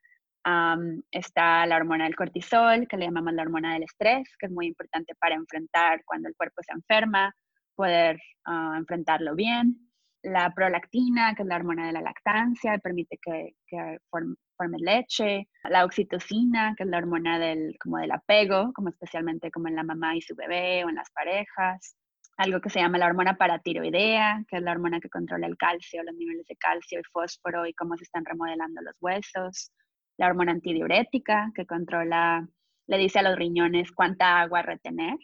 está 1.12 1.66
la 1.66 1.76
hormona 1.76 2.06
del 2.06 2.16
cortisol, 2.16 2.88
que 2.88 2.96
le 2.96 3.08
llamamos 3.08 3.34
la 3.34 3.42
hormona 3.42 3.74
del 3.74 3.84
estrés, 3.84 4.38
que 4.40 4.46
es 4.46 4.52
muy 4.54 4.68
importante 4.68 5.16
para 5.20 5.36
enfrentar 5.36 6.02
cuando 6.06 6.30
el 6.30 6.36
cuerpo 6.38 6.62
se 6.64 6.72
enferma, 6.72 7.36
poder 7.80 8.20
ah, 8.46 8.76
enfrentarlo 8.78 9.36
bien. 9.36 9.78
La 10.22 10.54
prolactina, 10.54 11.34
que 11.34 11.44
es 11.44 11.48
la 11.48 11.56
hormona 11.56 11.88
de 11.88 11.94
la 11.94 12.02
lactancia, 12.02 12.78
permite 12.80 13.18
que, 13.22 13.54
que 13.66 13.98
forme 14.10 14.78
leche, 14.80 15.48
la 15.64 15.86
oxitocina, 15.86 16.74
que 16.76 16.84
es 16.84 16.90
la 16.90 16.98
hormona 16.98 17.40
del, 17.40 17.78
como 17.82 18.00
del 18.00 18.12
apego, 18.12 18.74
como 18.74 18.90
especialmente 18.90 19.50
como 19.50 19.70
en 19.70 19.78
la 19.78 19.84
mamá 19.84 20.18
y 20.18 20.22
su 20.22 20.36
bebé 20.36 20.84
o 20.84 20.90
en 20.90 20.96
las 20.96 21.10
parejas, 21.12 21.96
algo 22.36 22.60
que 22.60 22.70
se 22.70 22.82
llama 22.82 22.98
la 22.98 23.08
hormona 23.08 23.38
paratiroidea, 23.38 24.44
que 24.50 24.58
es 24.58 24.62
la 24.62 24.74
hormona 24.74 25.00
que 25.00 25.10
controla 25.10 25.48
el 25.48 25.56
calcio, 25.56 26.04
los 26.04 26.16
niveles 26.16 26.46
de 26.48 26.58
calcio 26.58 27.00
y 27.00 27.04
fósforo 27.14 27.66
y 27.66 27.74
cómo 27.74 27.96
se 27.96 28.04
están 28.04 28.26
remodelando 28.26 28.82
los 28.82 28.96
huesos, 29.00 29.72
la 30.18 30.28
hormona 30.28 30.52
antidiurética, 30.52 31.50
que 31.56 31.66
controla, 31.66 32.46
le 32.88 32.98
dice 32.98 33.20
a 33.20 33.24
los 33.24 33.38
riñones 33.38 33.94
cuánta 33.94 34.42
agua 34.42 34.64
retener 34.64 35.16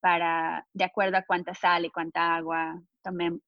para, 0.00 0.66
de 0.72 0.84
acuerdo 0.84 1.16
a 1.16 1.22
cuánta 1.22 1.54
sal 1.54 1.84
y 1.84 1.90
cuánta 1.90 2.36
agua 2.36 2.80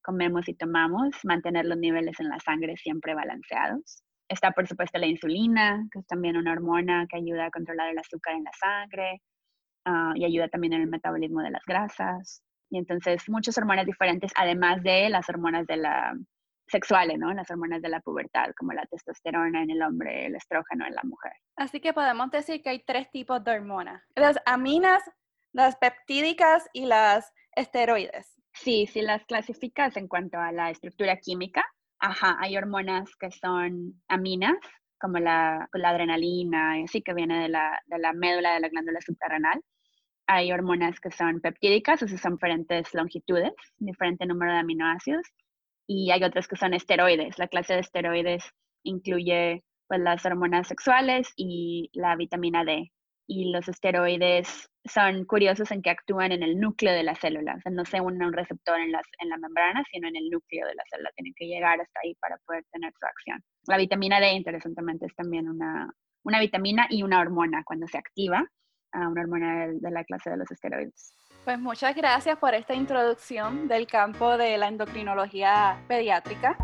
comemos 0.03 0.49
y 0.49 0.55
tomamos, 0.55 1.11
mantener 1.25 1.67
los 1.67 1.79
niveles 1.79 2.19
en 2.21 2.29
la 2.29 2.39
sangre 2.41 2.77
siempre 2.77 3.15
balanceados. 3.15 4.03
Está, 4.29 4.53
por 4.53 4.67
supuesto, 4.67 4.99
la 4.99 5.07
insulina, 5.07 5.85
que 5.93 5.99
es 5.99 6.07
también 6.07 6.37
una 6.37 6.53
hormona 6.53 7.07
que 7.09 7.19
ayuda 7.19 7.47
a 7.47 7.51
controlar 7.51 7.91
el 7.91 7.99
azúcar 7.99 8.35
en 8.35 8.45
la 8.45 8.53
sangre 8.53 9.21
ah, 9.85 10.13
y 10.15 10.25
ayuda 10.25 10.49
también 10.49 10.73
en 10.73 10.83
el 10.83 10.89
metabolismo 10.89 11.43
de 11.43 11.51
las 11.51 11.65
grasas. 11.67 12.43
Y 12.71 12.79
entonces, 12.79 13.29
muchas 13.29 13.59
hormonas 13.59 13.85
diferentes, 13.85 14.33
además 14.35 14.83
de 14.83 15.11
las 15.11 15.29
hormonas 15.29 15.67
de 15.67 15.77
la 15.77 16.15
sexuales, 16.73 17.19
¿no? 17.19 17.33
Las 17.35 17.51
hormonas 17.51 17.83
de 17.83 17.89
la 17.91 18.01
pubertad, 18.01 18.51
como 18.57 18.73
la 18.73 18.87
testosterona 18.87 19.63
en 19.63 19.71
el 19.71 19.83
hombre, 19.83 20.27
el 20.27 20.35
estrógeno 20.35 20.87
en 20.87 20.95
la 20.95 21.03
mujer. 21.05 21.33
Así 21.57 21.81
que 21.81 21.93
podemos 21.93 22.31
decir 22.31 22.63
que 22.63 22.71
hay 22.71 22.83
tres 22.85 23.11
tipos 23.11 23.45
de 23.45 23.53
hormonas. 23.53 24.03
Las 24.17 24.39
aminas, 24.47 25.03
las 25.53 25.77
peptídicas 25.77 26.69
y 26.73 26.87
las 26.87 27.33
esteroides. 27.55 28.35
Sí, 28.55 28.87
si 28.87 29.03
las 29.03 29.25
clasificas 29.25 29.97
en 29.97 30.09
cuanto 30.09 30.39
a 30.39 30.53
la 30.53 30.71
estructura 30.71 31.17
química, 31.17 31.65
Ajá, 32.05 32.37
hay 32.41 32.57
hormonas 32.57 33.15
que 33.15 33.31
son 33.31 34.03
aminas, 34.09 34.57
como 34.99 35.19
la, 35.21 35.69
adrenalina, 35.73 36.75
así 36.85 37.01
que 37.01 37.15
viene 37.15 37.39
de 37.43 37.49
la, 37.49 37.81
de 37.87 37.99
la 37.99 38.13
médula 38.13 38.55
de 38.55 38.61
la 38.61 38.69
glándula 38.71 39.01
suprarrenal. 39.01 39.63
Hay 40.27 40.53
hormonas 40.53 40.99
que 40.99 41.13
son 41.13 41.41
peptídicas, 41.41 42.03
o 42.03 42.09
son 42.09 42.35
diferentes 42.35 42.93
longitudes, 42.93 43.53
diferente 43.79 44.27
número 44.27 44.53
de 44.53 44.59
aminoácidos. 44.59 45.25
Y 45.87 46.11
hay 46.11 46.25
otras 46.25 46.49
que 46.49 46.57
son 46.57 46.75
esteroides. 46.75 47.39
La 47.39 47.47
clase 47.47 47.75
de 47.75 47.81
esteroides 47.81 48.45
incluye 48.83 49.63
pues, 49.87 50.01
las 50.01 50.27
hormonas 50.27 50.67
sexuales 50.67 51.33
y 51.37 51.89
la 51.93 52.17
vitamina 52.17 52.65
D, 52.65 52.91
y 53.27 53.51
los 53.51 53.69
esteroides 53.69 54.69
son 54.85 55.25
curiosos 55.25 55.71
en 55.71 55.83
que 55.83 55.91
actúan 55.91 56.33
en 56.33 56.43
el 56.43 56.59
núcleo 56.59 56.93
de 56.93 57.03
la 57.03 57.15
célula. 57.15 57.55
O 57.57 57.61
sea, 57.61 57.73
no 57.73 57.85
se 57.85 58.01
unen 58.01 58.23
a 58.23 58.27
un 58.27 58.33
receptor 58.33 58.79
en, 58.81 58.93
las, 58.93 59.07
en 59.21 59.29
la 59.29 59.37
membrana, 59.39 59.83
sino 59.91 60.09
en 60.09 60.17
el 60.17 60.29
núcleo 60.31 60.67
de 60.67 60.75
la 60.75 60.83
célula. 60.91 61.11
Tienen 61.15 61.33
que 61.37 61.47
llegar 61.47 61.81
hasta 61.81 62.01
ahí 62.03 62.15
para 62.17 62.37
poder 62.47 62.65
tener 62.73 62.93
su 62.99 63.07
acción. 63.07 63.43
La 63.67 63.77
vitamina 63.77 64.21
D, 64.21 64.33
interesantemente, 64.33 65.07
es 65.07 65.15
también 65.15 65.49
una, 65.49 65.93
una 66.25 66.41
vitamina 66.41 66.87
y 66.91 67.03
una 67.03 67.21
hormona 67.21 67.63
cuando 67.65 67.87
se 67.87 67.99
activa, 67.99 68.45
una 68.93 69.21
hormona 69.23 69.67
de, 69.67 69.79
de 69.81 69.91
la 69.91 70.05
clase 70.05 70.31
de 70.31 70.37
los 70.37 70.51
esteroides. 70.51 71.15
Pues 71.45 71.59
muchas 71.59 71.97
gracias 71.97 72.39
por 72.39 72.55
esta 72.55 72.75
introducción 72.75 73.67
del 73.67 73.87
campo 73.87 74.37
de 74.37 74.59
la 74.59 74.69
endocrinología 74.69 75.83
pediátrica. 75.89 76.57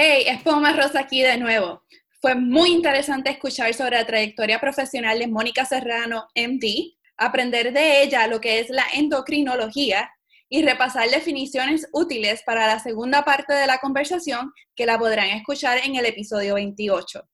Hey, 0.00 0.26
es 0.28 0.40
Poma 0.42 0.74
Rosa 0.74 1.00
aquí 1.00 1.22
de 1.22 1.38
nuevo. 1.38 1.82
Fue 2.20 2.36
muy 2.36 2.70
interesante 2.70 3.30
escuchar 3.30 3.74
sobre 3.74 3.96
la 3.96 4.06
trayectoria 4.06 4.60
profesional 4.60 5.18
de 5.18 5.26
Mónica 5.26 5.64
Serrano, 5.64 6.28
MD, 6.36 6.96
aprender 7.16 7.72
de 7.72 8.04
ella 8.04 8.28
lo 8.28 8.40
que 8.40 8.60
es 8.60 8.70
la 8.70 8.84
endocrinología 8.94 10.08
y 10.48 10.62
repasar 10.62 11.10
definiciones 11.10 11.88
útiles 11.92 12.44
para 12.46 12.68
la 12.68 12.78
segunda 12.78 13.24
parte 13.24 13.54
de 13.54 13.66
la 13.66 13.78
conversación 13.78 14.52
que 14.76 14.86
la 14.86 15.00
podrán 15.00 15.30
escuchar 15.30 15.78
en 15.84 15.96
el 15.96 16.06
episodio 16.06 16.54
28. 16.54 17.28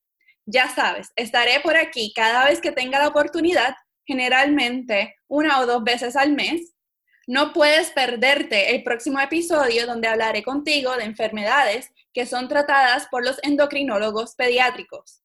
Ya 0.46 0.66
sabes, 0.70 1.12
estaré 1.16 1.60
por 1.60 1.76
aquí 1.76 2.14
cada 2.16 2.46
vez 2.46 2.62
que 2.62 2.72
tenga 2.72 2.98
la 2.98 3.08
oportunidad, 3.08 3.74
generalmente 4.06 5.16
una 5.28 5.60
o 5.60 5.66
dos 5.66 5.84
veces 5.84 6.16
al 6.16 6.32
mes. 6.32 6.72
No 7.26 7.52
puedes 7.52 7.90
perderte 7.90 8.74
el 8.74 8.82
próximo 8.82 9.20
episodio 9.20 9.86
donde 9.86 10.08
hablaré 10.08 10.42
contigo 10.42 10.96
de 10.96 11.04
enfermedades 11.04 11.90
que 12.14 12.24
son 12.24 12.48
tratadas 12.48 13.08
por 13.10 13.24
los 13.24 13.38
endocrinólogos 13.42 14.34
pediátricos. 14.36 15.20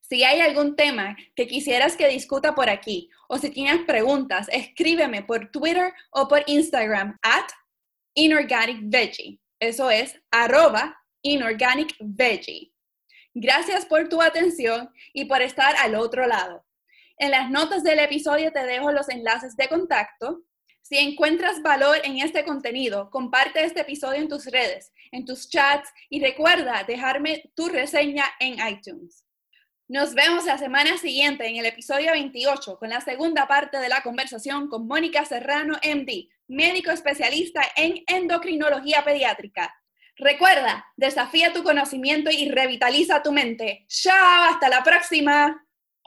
Si 0.00 0.24
hay 0.24 0.40
algún 0.40 0.74
tema 0.74 1.16
que 1.34 1.46
quisieras 1.46 1.96
que 1.96 2.08
discuta 2.08 2.54
por 2.54 2.70
aquí 2.70 3.10
o 3.28 3.38
si 3.38 3.50
tienes 3.50 3.84
preguntas, 3.84 4.48
escríbeme 4.50 5.22
por 5.22 5.50
Twitter 5.50 5.92
o 6.10 6.26
por 6.26 6.42
Instagram 6.46 7.18
at 7.22 7.46
inorganicveggie. 8.14 9.38
Eso 9.60 9.90
es 9.90 10.18
arroba. 10.30 10.96
Gracias 13.34 13.84
por 13.86 14.08
tu 14.08 14.22
atención 14.22 14.88
y 15.12 15.24
por 15.24 15.42
estar 15.42 15.74
al 15.76 15.96
otro 15.96 16.26
lado. 16.26 16.64
En 17.18 17.32
las 17.32 17.50
notas 17.50 17.82
del 17.82 17.98
episodio 17.98 18.52
te 18.52 18.64
dejo 18.64 18.92
los 18.92 19.08
enlaces 19.08 19.56
de 19.56 19.68
contacto 19.68 20.44
si 20.88 20.98
encuentras 20.98 21.62
valor 21.62 21.96
en 22.04 22.18
este 22.18 22.44
contenido, 22.44 23.10
comparte 23.10 23.64
este 23.64 23.80
episodio 23.80 24.20
en 24.20 24.28
tus 24.28 24.46
redes, 24.46 24.92
en 25.16 25.24
tus 25.24 25.48
chats 25.48 25.92
y 26.08 26.20
recuerda 26.20 26.84
dejarme 26.86 27.50
tu 27.54 27.68
reseña 27.68 28.24
en 28.38 28.56
iTunes. 28.68 29.24
Nos 29.88 30.14
vemos 30.14 30.44
la 30.44 30.58
semana 30.58 30.98
siguiente 30.98 31.46
en 31.46 31.56
el 31.56 31.66
episodio 31.66 32.12
28 32.12 32.78
con 32.78 32.90
la 32.90 33.00
segunda 33.00 33.46
parte 33.46 33.78
de 33.78 33.88
la 33.88 34.02
conversación 34.02 34.68
con 34.68 34.86
Mónica 34.86 35.24
Serrano, 35.24 35.74
MD, 35.76 36.28
médico 36.48 36.90
especialista 36.90 37.62
en 37.76 38.02
endocrinología 38.06 39.04
pediátrica. 39.04 39.72
Recuerda, 40.16 40.86
desafía 40.96 41.52
tu 41.52 41.62
conocimiento 41.62 42.30
y 42.30 42.48
revitaliza 42.50 43.22
tu 43.22 43.32
mente. 43.32 43.84
¡Chao! 43.88 44.50
¡Hasta 44.50 44.68
la 44.68 44.82
próxima! 44.82 45.65